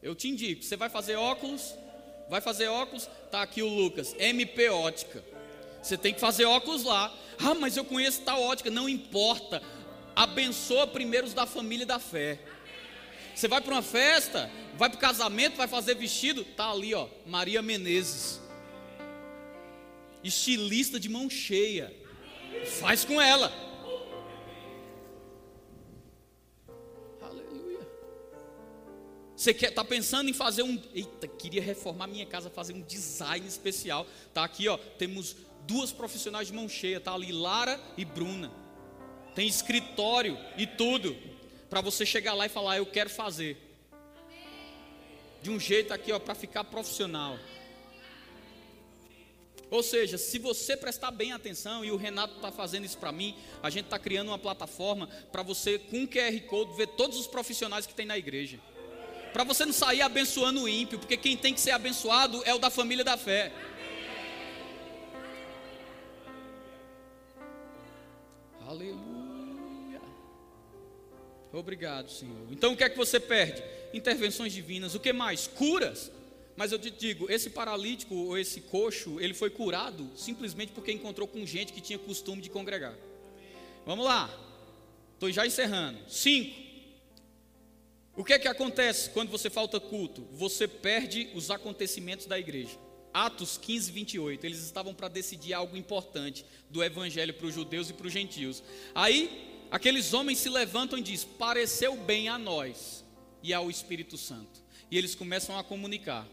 [0.01, 1.75] eu te indico, você vai fazer óculos,
[2.29, 5.25] vai fazer óculos, tá aqui o Lucas, MP Ótica.
[5.83, 7.14] Você tem que fazer óculos lá.
[7.39, 9.62] Ah, mas eu conheço tal ótica, não importa.
[10.16, 12.39] Abençoa primeiro os da família da fé.
[13.35, 17.09] Você vai para uma festa, vai para o casamento, vai fazer vestido, tá ali, ó,
[17.27, 18.41] Maria Menezes.
[20.22, 21.93] Estilista de mão cheia.
[22.81, 23.53] Faz com ela.
[29.37, 30.80] Você está pensando em fazer um.
[30.95, 34.07] Eita, queria reformar minha casa, fazer um design especial.
[34.32, 34.76] Tá aqui, ó.
[34.76, 37.01] Temos duas profissionais de mão cheia.
[37.01, 38.53] Tá ali Lara e Bruna.
[39.35, 41.16] Tem escritório e tudo
[41.68, 43.57] para você chegar lá e falar, eu quero fazer.
[45.43, 47.37] De um jeito aqui, ó, para ficar profissional.
[49.68, 53.35] Ou seja, se você prestar bem atenção, e o Renato está fazendo isso para mim,
[53.61, 57.85] a gente está criando uma plataforma para você, com QR Code, ver todos os profissionais
[57.85, 58.61] que tem na igreja
[59.35, 62.59] para você não sair abençoando o ímpio, porque quem tem que ser abençoado é o
[62.59, 63.53] da família da fé.
[68.64, 70.01] Aleluia.
[71.53, 72.47] Obrigado, Senhor.
[72.53, 73.61] Então o que é que você perde?
[73.93, 74.95] Intervenções divinas.
[74.95, 75.49] O que mais?
[75.49, 76.12] Curas.
[76.55, 81.26] Mas eu te digo, esse paralítico ou esse coxo, ele foi curado simplesmente porque encontrou
[81.26, 82.95] com gente que tinha costume de congregar.
[83.85, 84.30] Vamos lá.
[85.14, 85.99] Estou já encerrando.
[86.09, 86.64] Cinco.
[88.17, 90.27] O que é que acontece quando você falta culto?
[90.33, 92.79] Você perde os acontecimentos da igreja.
[93.12, 94.47] Atos 15, 28.
[94.47, 98.62] Eles estavam para decidir algo importante do evangelho para os judeus e para os gentios.
[98.95, 103.05] Aí, aqueles homens se levantam e dizem: Pareceu bem a nós
[103.43, 104.62] e ao Espírito Santo.
[104.91, 106.29] E eles começam a comunicar,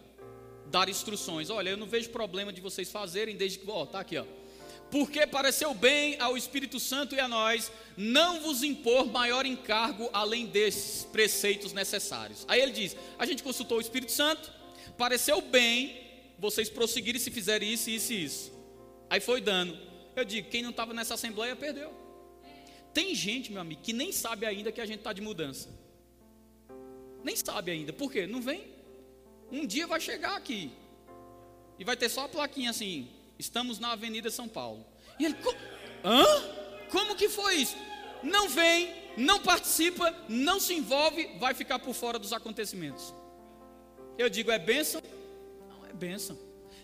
[0.67, 1.49] dar instruções.
[1.49, 3.69] Olha, eu não vejo problema de vocês fazerem desde que.
[3.69, 4.40] Ó, tá aqui, ó
[4.91, 10.45] porque pareceu bem ao Espírito Santo e a nós não vos impor maior encargo além
[10.45, 12.45] desses preceitos necessários.
[12.47, 14.51] Aí ele diz: a gente consultou o Espírito Santo,
[14.97, 15.97] pareceu bem
[16.37, 18.51] vocês prosseguirem se fizerem isso, isso e isso.
[19.09, 19.79] Aí foi dando.
[20.13, 21.93] Eu digo: quem não estava nessa assembleia perdeu.
[22.93, 25.69] Tem gente, meu amigo, que nem sabe ainda que a gente está de mudança.
[27.23, 27.93] Nem sabe ainda.
[27.93, 28.27] Por quê?
[28.27, 28.65] Não vem.
[29.49, 30.71] Um dia vai chegar aqui.
[31.79, 33.07] E vai ter só a plaquinha assim,
[33.41, 34.85] Estamos na Avenida São Paulo.
[35.19, 35.35] E ele,
[36.05, 36.23] hã?
[36.91, 37.75] Como que foi isso?
[38.21, 43.15] Não vem, não participa, não se envolve, vai ficar por fora dos acontecimentos.
[44.15, 45.01] Eu digo, é bênção?
[45.67, 46.37] Não, é bênção.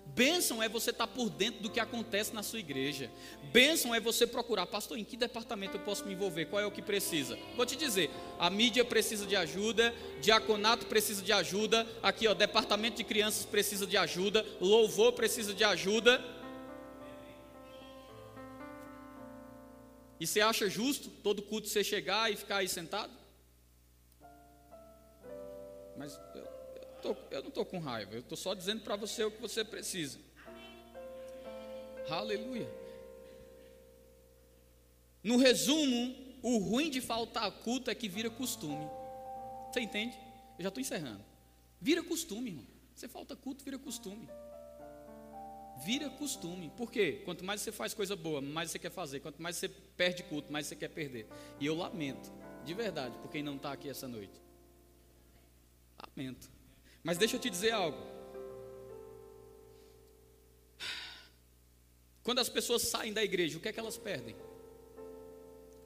[0.08, 3.12] Bênção é você estar por dentro do que acontece na sua igreja.
[3.53, 6.45] Bênção é você procurar, pastor, em que departamento eu posso me envolver?
[6.45, 7.38] Qual é o que precisa?
[7.55, 12.97] Vou te dizer, a mídia precisa de ajuda, diaconato precisa de ajuda, aqui ó, departamento
[12.97, 16.37] de crianças precisa de ajuda, louvor precisa de ajuda.
[20.20, 23.13] E você acha justo todo culto você chegar e ficar aí sentado?
[25.95, 29.24] Mas eu, eu, tô, eu não estou com raiva, eu estou só dizendo para você
[29.24, 30.20] o que você precisa.
[32.09, 32.70] Aleluia.
[35.24, 38.88] No resumo, o ruim de faltar culto é que vira costume.
[39.72, 40.18] Você entende?
[40.57, 41.24] Eu já estou encerrando.
[41.82, 42.65] Vira costume, irmão.
[42.95, 44.28] Você falta culto, vira costume
[45.84, 46.71] vira costume.
[46.75, 47.21] Por quê?
[47.25, 49.19] Quanto mais você faz coisa boa, mais você quer fazer.
[49.19, 51.28] Quanto mais você perde culto, mais você quer perder.
[51.59, 52.32] E eu lamento,
[52.65, 54.34] de verdade, por quem não está aqui essa noite.
[56.15, 56.49] Lamento.
[57.03, 57.97] Mas deixa eu te dizer algo.
[62.23, 64.36] Quando as pessoas saem da igreja, o que é que elas perdem?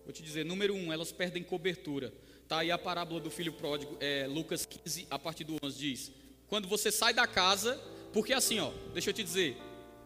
[0.04, 2.12] Vou te dizer, número um, elas perdem cobertura.
[2.48, 6.12] Tá aí a parábola do filho pródigo, é, Lucas 15, a partir do 11, diz:
[6.48, 7.80] Quando você sai da casa,
[8.12, 9.56] porque assim, ó, deixa eu te dizer,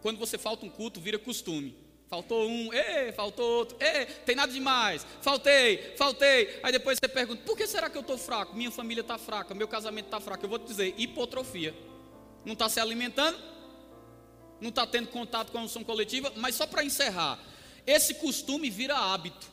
[0.06, 1.74] quando você falta um culto, vira costume.
[2.08, 6.60] Faltou um, ei, faltou outro, ei, tem nada demais, faltei, faltei.
[6.62, 8.54] Aí depois você pergunta, por que será que eu estou fraco?
[8.54, 10.44] Minha família está fraca, meu casamento está fraco.
[10.44, 11.74] Eu vou te dizer, hipotrofia.
[12.44, 13.36] Não está se alimentando,
[14.60, 17.40] não está tendo contato com a unção coletiva, mas só para encerrar,
[17.84, 19.48] esse costume vira hábito.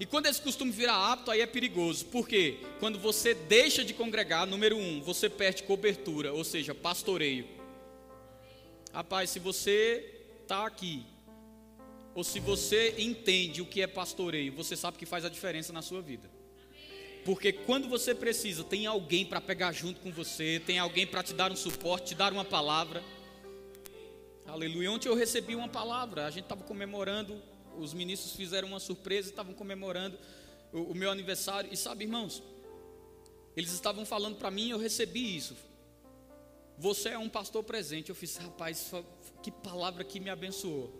[0.00, 2.04] E quando esse costume vira hábito, aí é perigoso.
[2.06, 2.58] Por quê?
[2.80, 7.57] Quando você deixa de congregar, número um, você perde cobertura, ou seja, pastoreio.
[8.92, 11.04] Rapaz, se você está aqui,
[12.14, 15.82] ou se você entende o que é pastoreio, você sabe que faz a diferença na
[15.82, 16.28] sua vida.
[17.24, 21.34] Porque quando você precisa, tem alguém para pegar junto com você, tem alguém para te
[21.34, 23.04] dar um suporte, te dar uma palavra.
[24.46, 24.90] Aleluia.
[24.90, 27.40] Ontem eu recebi uma palavra, a gente estava comemorando,
[27.78, 30.18] os ministros fizeram uma surpresa, estavam comemorando
[30.72, 31.68] o, o meu aniversário.
[31.72, 32.42] E sabe, irmãos,
[33.54, 35.54] eles estavam falando para mim, eu recebi isso.
[36.78, 38.10] Você é um pastor presente.
[38.10, 38.92] Eu fiz, rapaz,
[39.42, 40.94] que palavra que me abençoou.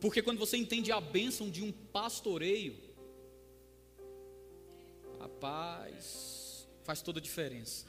[0.00, 2.76] Porque quando você entende a bênção de um pastoreio,
[5.18, 7.86] rapaz, faz toda a diferença.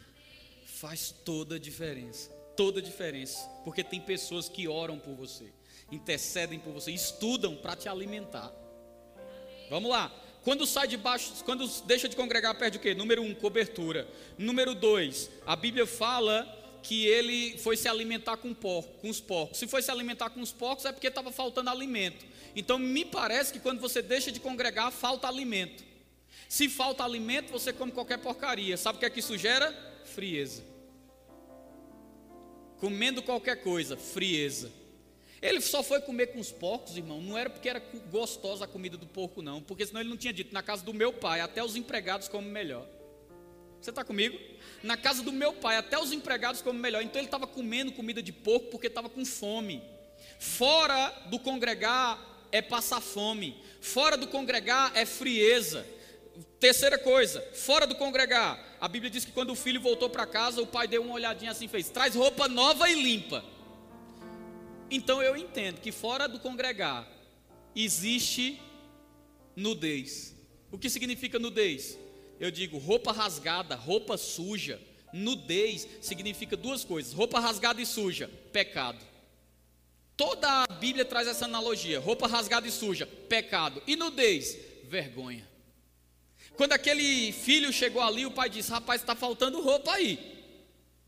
[0.66, 2.30] Faz toda a diferença.
[2.56, 3.46] Toda a diferença.
[3.66, 5.52] Porque tem pessoas que oram por você,
[5.92, 8.54] intercedem por você, estudam para te alimentar.
[9.70, 10.10] Vamos lá.
[10.42, 12.94] Quando sai de baixo, quando deixa de congregar, perde o quê?
[12.94, 14.08] Número um, cobertura.
[14.38, 16.55] Número dois, a Bíblia fala
[16.86, 19.58] que ele foi se alimentar com, porco, com os porcos.
[19.58, 22.24] Se foi se alimentar com os porcos, é porque estava faltando alimento.
[22.56, 25.84] Então, me parece que quando você deixa de congregar, falta alimento.
[26.48, 28.78] Se falta alimento, você come qualquer porcaria.
[28.78, 29.74] Sabe o que é que isso gera?
[30.06, 30.64] Frieza.
[32.80, 34.72] Comendo qualquer coisa, frieza.
[35.42, 37.20] Ele só foi comer com os porcos, irmão.
[37.20, 37.80] Não era porque era
[38.12, 39.60] gostosa a comida do porco, não.
[39.60, 42.52] Porque senão ele não tinha dito, na casa do meu pai, até os empregados comem
[42.52, 42.88] melhor.
[43.86, 44.36] Você está comigo?
[44.82, 47.04] Na casa do meu pai, até os empregados comem melhor.
[47.04, 49.84] Então ele estava comendo comida de porco porque estava com fome.
[50.40, 52.20] Fora do congregar
[52.52, 53.64] é passar fome.
[53.80, 55.86] Fora do congregar é frieza.
[56.60, 60.64] Terceira coisa, fora do congregar, a Bíblia diz que quando o filho voltou para casa,
[60.64, 63.46] o pai deu uma olhadinha assim, fez: traz roupa nova e limpa.
[64.90, 67.08] Então eu entendo que fora do congregar
[67.76, 68.60] existe
[69.56, 70.36] nudez.
[70.72, 72.00] O que significa nudez?
[72.40, 74.82] Eu digo roupa rasgada, roupa suja,
[75.14, 79.00] nudez significa duas coisas: roupa rasgada e suja, pecado.
[80.18, 85.48] Toda a Bíblia traz essa analogia: roupa rasgada e suja, pecado, e nudez, vergonha.
[86.56, 90.34] Quando aquele filho chegou ali, o pai disse: Rapaz, está faltando roupa aí.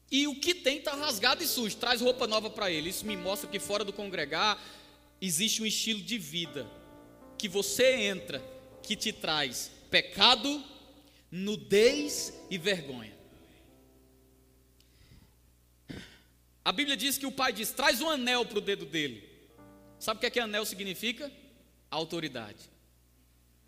[0.10, 2.90] E o que tem está rasgado e sujo, traz roupa nova para ele.
[2.90, 4.62] Isso me mostra que fora do congregar
[5.22, 6.70] existe um estilo de vida
[7.38, 8.42] que você entra,
[8.82, 10.64] que te traz pecado,
[11.32, 13.16] nudez e vergonha.
[16.64, 19.28] A Bíblia diz que o pai diz: traz um anel para o dedo dele.
[20.00, 21.32] Sabe o que é que anel significa?
[21.90, 22.70] Autoridade.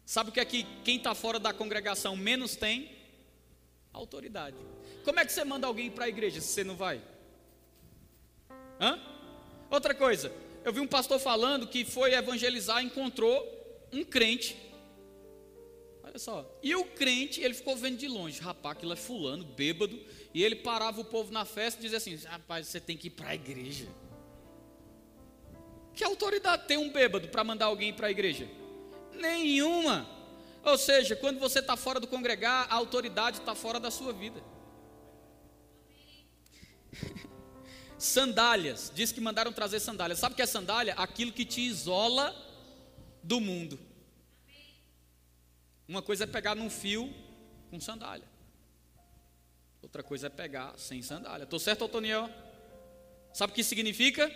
[0.06, 2.92] Sabe o que é que quem está fora da congregação menos tem?
[3.94, 4.58] Autoridade.
[5.04, 7.02] Como é que você manda alguém para a igreja se você não vai?
[8.82, 9.00] Hã?
[9.70, 10.34] Outra coisa,
[10.66, 14.58] eu vi um pastor falando que foi evangelizar, encontrou um crente
[16.10, 16.60] Olha só.
[16.64, 18.42] E o crente, ele ficou vendo de longe.
[18.42, 20.00] Rapaz, aquilo é fulano, bêbado.
[20.34, 23.12] E ele parava o povo na festa e dizia assim: Rapaz, você tem que ir
[23.12, 23.88] para a igreja.
[25.94, 28.50] Que autoridade tem um bêbado para mandar alguém para a igreja?
[29.14, 30.10] Nenhuma.
[30.64, 34.44] Ou seja, quando você está fora do congregar, a autoridade está fora da sua vida.
[38.00, 40.18] sandálias, diz que mandaram trazer sandálias.
[40.18, 40.96] Sabe o que é sandália?
[40.96, 42.36] Aquilo que te isola
[43.22, 43.78] do mundo.
[45.90, 47.12] Uma coisa é pegar num fio
[47.72, 48.28] com sandália.
[49.82, 51.46] Outra coisa é pegar sem sandália.
[51.46, 52.30] Estou certo, Otoniel?
[53.34, 54.32] Sabe o que significa?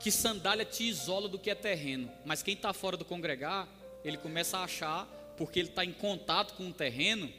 [0.00, 2.10] Que sandália te isola do que é terreno.
[2.24, 3.68] Mas quem está fora do congregar,
[4.02, 5.06] ele começa a achar,
[5.36, 7.32] porque ele está em contato com o terreno,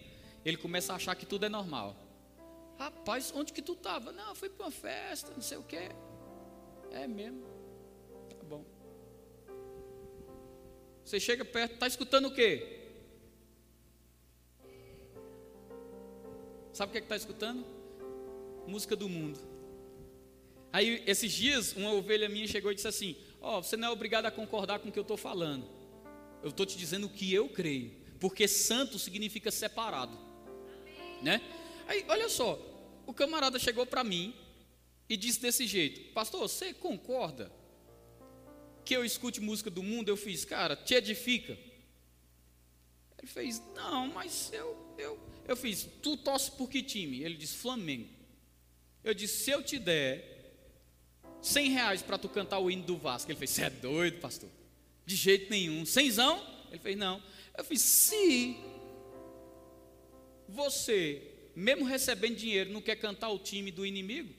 [0.46, 1.94] ele começa a achar que tudo é normal.
[2.80, 4.14] Rapaz, onde que tu estava?
[4.14, 5.90] Não, fui para uma festa, não sei o que.
[6.92, 7.44] É mesmo.
[8.30, 8.64] Tá bom.
[11.04, 12.77] Você chega perto, está escutando o quê?
[16.78, 17.66] Sabe o que é está escutando?
[18.68, 19.40] Música do mundo.
[20.72, 23.90] Aí, esses dias, uma ovelha minha chegou e disse assim: Ó, oh, você não é
[23.90, 25.68] obrigado a concordar com o que eu estou falando.
[26.44, 27.90] Eu estou te dizendo o que eu creio.
[28.20, 30.16] Porque santo significa separado.
[31.20, 31.42] Né?
[31.88, 32.60] Aí, olha só,
[33.08, 34.36] o camarada chegou para mim
[35.10, 37.52] e disse desse jeito: Pastor, você concorda
[38.86, 40.10] que eu escute música do mundo?
[40.10, 41.58] Eu fiz, cara, te edifica.
[43.18, 47.24] Ele fez, não, mas eu, eu, eu fiz, tu torce por que time?
[47.24, 48.10] Ele disse, Flamengo.
[49.04, 50.38] Eu disse, se eu te der
[51.42, 53.32] 100 reais para tu cantar o hino do Vasco.
[53.32, 54.50] Ele fez, você é doido, pastor?
[55.06, 55.86] De jeito nenhum.
[55.86, 56.46] Cenzão?
[56.70, 57.22] Ele fez, não.
[57.58, 58.58] Eu fiz, se
[60.48, 61.22] você,
[61.56, 64.34] mesmo recebendo dinheiro, não quer cantar o time do inimigo?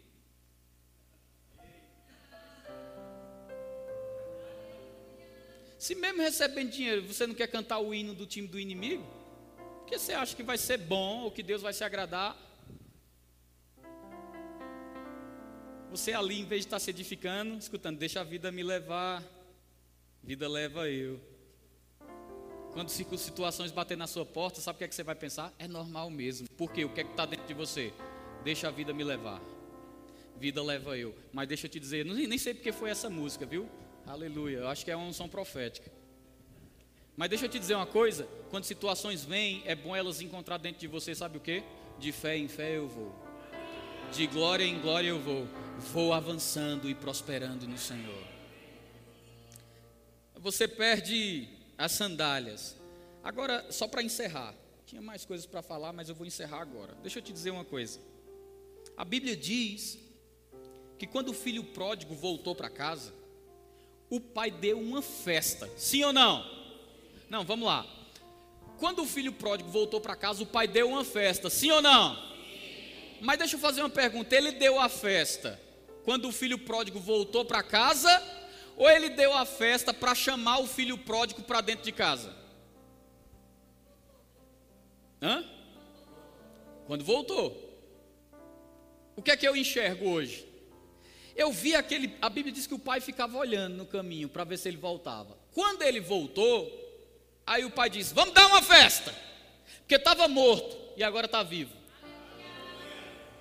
[5.78, 9.18] Se mesmo recebendo dinheiro, você não quer cantar o hino do time do inimigo?
[9.89, 12.36] Porque você acha que vai ser bom ou que Deus vai se agradar?
[15.91, 19.24] Você ali, em vez de estar se edificando, escutando, deixa a vida me levar,
[20.22, 21.18] vida leva eu.
[22.74, 25.55] Quando situações bater na sua porta, sabe o que é que você vai pensar?
[25.59, 26.47] É normal mesmo.
[26.51, 26.84] Por quê?
[26.84, 27.91] O que é que está dentro de você?
[28.45, 29.41] Deixa a vida me levar.
[30.36, 31.16] Vida leva eu.
[31.32, 33.66] Mas deixa eu te dizer, nem sei porque foi essa música, viu?
[34.07, 34.59] Aleluia.
[34.59, 35.91] Eu acho que é uma unção profética.
[37.19, 40.79] Mas deixa eu te dizer uma coisa: quando situações vêm, é bom elas encontrar dentro
[40.79, 41.64] de você, sabe o que?
[41.99, 43.12] De fé em fé eu vou.
[44.12, 45.45] De glória em glória eu vou.
[45.93, 48.25] Vou avançando e prosperando no Senhor.
[50.37, 52.77] Você perde as sandálias.
[53.25, 54.55] Agora, só para encerrar,
[54.87, 56.95] tinha mais coisas para falar, mas eu vou encerrar agora.
[57.03, 57.99] Deixa eu te dizer uma coisa.
[58.97, 59.99] A Bíblia diz
[60.97, 63.12] que quando o filho pródigo voltou para casa,
[64.09, 65.69] o pai deu uma festa.
[65.77, 66.57] Sim ou não?
[67.29, 67.87] Não, vamos lá.
[68.79, 71.51] Quando o filho pródigo voltou para casa, o pai deu uma festa.
[71.51, 72.16] Sim ou não?
[73.20, 74.35] Mas deixa eu fazer uma pergunta.
[74.35, 75.61] Ele deu a festa
[76.05, 78.09] quando o filho pródigo voltou para casa
[78.76, 82.35] ou ele deu a festa para chamar o filho pródigo para dentro de casa?
[85.20, 85.45] Hã?
[86.87, 87.68] Quando voltou.
[89.16, 90.47] O que é que eu enxergo hoje?
[91.35, 92.14] Eu vi aquele.
[92.22, 95.37] A Bíblia diz que o pai ficava olhando no caminho para ver se ele voltava.
[95.53, 96.88] Quando ele voltou,
[97.49, 99.12] aí o pai disse: Vamos dar uma festa,
[99.78, 101.72] porque estava morto e agora está vivo.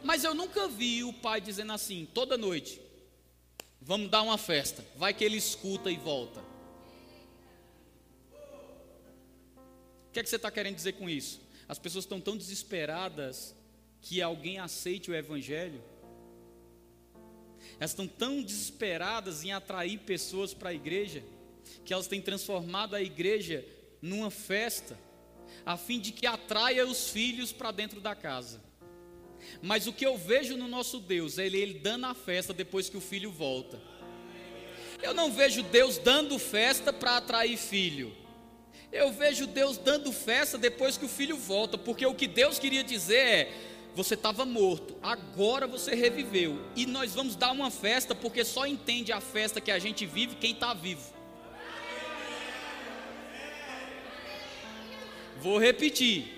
[0.01, 2.81] Mas eu nunca vi o pai dizendo assim, toda noite:
[3.81, 4.83] Vamos dar uma festa.
[4.95, 6.39] Vai que ele escuta e volta.
[10.07, 11.39] O que é que você está querendo dizer com isso?
[11.67, 13.53] As pessoas estão tão desesperadas
[14.01, 15.83] que alguém aceite o Evangelho.
[17.79, 21.23] Elas estão tão desesperadas em atrair pessoas para a igreja,
[21.85, 23.65] que elas têm transformado a igreja
[24.01, 24.97] numa festa,
[25.65, 28.61] a fim de que atraia os filhos para dentro da casa.
[29.61, 32.89] Mas o que eu vejo no nosso Deus é ele, ele dando a festa depois
[32.89, 33.79] que o filho volta.
[35.01, 38.15] Eu não vejo Deus dando festa para atrair filho.
[38.91, 42.83] Eu vejo Deus dando festa depois que o filho volta, porque o que Deus queria
[42.83, 43.53] dizer é:
[43.93, 49.11] você estava morto, agora você reviveu, e nós vamos dar uma festa, porque só entende
[49.11, 51.16] a festa que a gente vive quem está vivo.
[55.41, 56.37] Vou repetir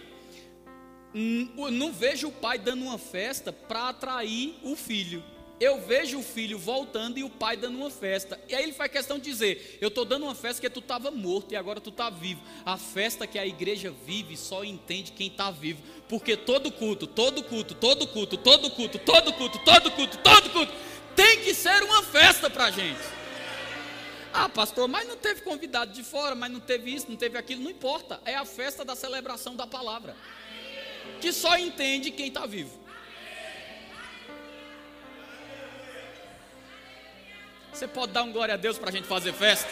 [1.13, 5.23] não vejo o pai dando uma festa para atrair o filho.
[5.59, 8.39] Eu vejo o filho voltando e o pai dando uma festa.
[8.47, 11.11] E aí ele faz questão de dizer: Eu estou dando uma festa que tu estava
[11.11, 12.41] morto e agora tu está vivo.
[12.65, 15.81] A festa que a igreja vive só entende quem está vivo.
[16.07, 20.73] Porque todo culto, todo culto, todo culto, todo culto, todo culto, todo culto, todo culto,
[21.13, 23.18] tem que ser uma festa para a gente.
[24.33, 27.63] Ah, pastor, mas não teve convidado de fora, mas não teve isso, não teve aquilo,
[27.63, 28.21] não importa.
[28.25, 30.15] É a festa da celebração da palavra
[31.19, 32.79] que só entende quem está vivo.
[37.73, 39.69] Você pode dar um glória a Deus para a gente fazer festa?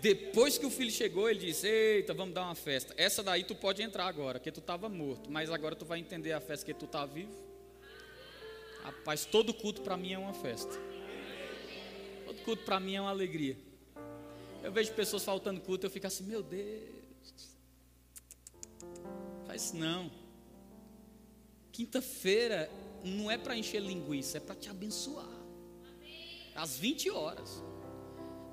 [0.00, 2.92] Depois que o filho chegou, ele disse: Eita, vamos dar uma festa.
[2.96, 6.32] Essa daí tu pode entrar agora, que tu estava morto, mas agora tu vai entender
[6.32, 7.51] a festa que tu está vivo.
[8.82, 10.72] Rapaz, todo culto para mim é uma festa.
[12.26, 13.56] Todo culto para mim é uma alegria.
[14.62, 17.52] Eu vejo pessoas faltando culto, eu fico assim, meu Deus.
[19.46, 20.10] Faz não.
[21.72, 22.70] Quinta-feira
[23.04, 25.28] não é para encher linguiça, é para te abençoar.
[26.54, 27.62] Às 20 horas.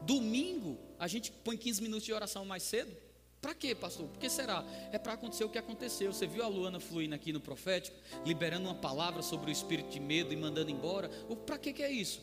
[0.03, 2.95] Domingo, a gente põe 15 minutos de oração mais cedo.
[3.41, 4.07] Para quê, pastor?
[4.07, 4.65] Por que será?
[4.91, 6.11] É para acontecer o que aconteceu.
[6.11, 9.99] Você viu a Luana fluindo aqui no profético, liberando uma palavra sobre o espírito de
[9.99, 11.09] medo e mandando embora?
[11.45, 12.21] Para que, que é isso?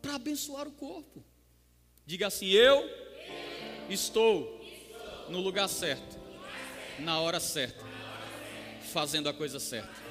[0.00, 1.22] Para abençoar o corpo.
[2.06, 2.88] Diga assim: Eu
[3.90, 4.60] estou
[5.28, 6.18] no lugar certo,
[6.98, 7.84] na hora certa,
[8.92, 10.02] fazendo a coisa certa.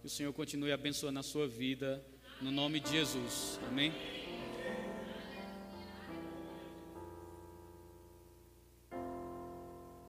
[0.00, 2.04] Que o Senhor continue abençoando a sua vida,
[2.40, 3.58] no nome de Jesus.
[3.68, 3.92] Amém?